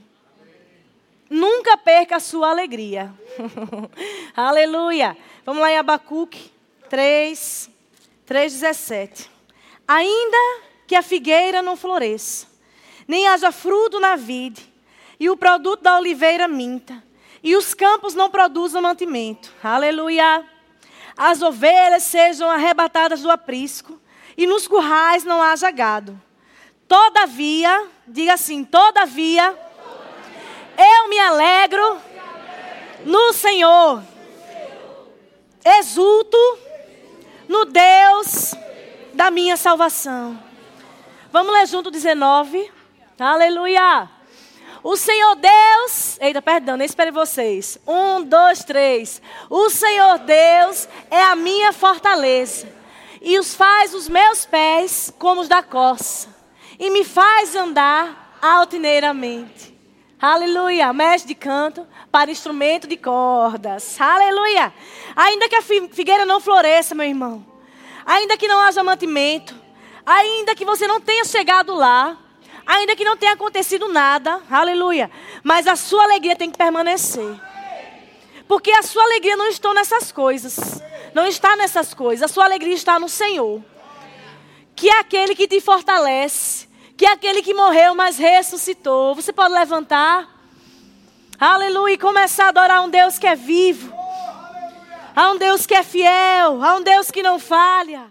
[1.31, 3.13] Nunca perca a sua alegria.
[4.35, 5.17] aleluia.
[5.45, 6.51] Vamos lá em Abacuque
[6.89, 7.71] 3,
[8.27, 9.29] 3,17.
[9.87, 12.47] Ainda que a figueira não floresça,
[13.07, 14.67] nem haja fruto na vide,
[15.21, 17.03] e o produto da oliveira minta,
[17.43, 19.53] e os campos não produzam mantimento.
[19.63, 20.45] Aleluia.
[21.17, 24.01] As ovelhas sejam arrebatadas do aprisco,
[24.37, 26.21] e nos currais não haja gado.
[26.87, 29.55] Todavia, diga assim: todavia,
[30.79, 32.01] eu me alegro
[33.05, 34.03] no Senhor,
[35.65, 36.59] exulto
[37.49, 38.55] no Deus
[39.13, 40.41] da minha salvação.
[41.33, 42.71] Vamos ler junto 19.
[43.19, 44.09] Aleluia.
[44.83, 46.19] O Senhor Deus.
[46.21, 47.79] Eita, perdão, nem esperei vocês.
[47.87, 49.21] Um, dois, três.
[49.51, 52.69] O Senhor Deus é a minha fortaleza.
[53.21, 56.29] E os faz os meus pés como os da coça.
[56.79, 59.78] E me faz andar altineiramente.
[60.21, 60.93] Aleluia.
[60.93, 64.01] Mestre de canto para instrumento de cordas.
[64.01, 64.75] Aleluia.
[65.15, 67.47] Ainda que a figueira não floresça, meu irmão.
[68.05, 69.55] Ainda que não haja mantimento.
[70.05, 72.19] Ainda que você não tenha chegado lá.
[72.67, 74.43] Ainda que não tenha acontecido nada.
[74.51, 75.09] Aleluia.
[75.45, 77.41] Mas a sua alegria tem que permanecer.
[78.49, 80.83] Porque a sua alegria não está nessas coisas.
[81.15, 82.29] Não está nessas coisas.
[82.29, 83.63] A sua alegria está no Senhor.
[84.75, 86.68] Que é aquele que te fortalece
[86.99, 89.15] que é aquele que morreu, mas ressuscitou.
[89.15, 90.29] Você pode levantar.
[91.39, 91.95] Aleluia.
[91.95, 93.95] E começar a adorar um Deus que é vivo.
[95.15, 96.61] A um Deus que é fiel.
[96.61, 98.07] A um Deus que não falha.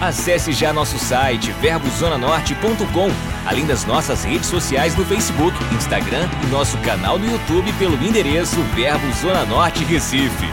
[0.00, 3.10] Acesse já nosso site verbozonanorte.com,
[3.46, 8.60] além das nossas redes sociais no Facebook, Instagram e nosso canal no YouTube pelo endereço
[8.74, 10.46] Verbo Zona Norte Recife.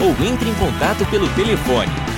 [0.00, 2.17] Ou entre em contato pelo telefone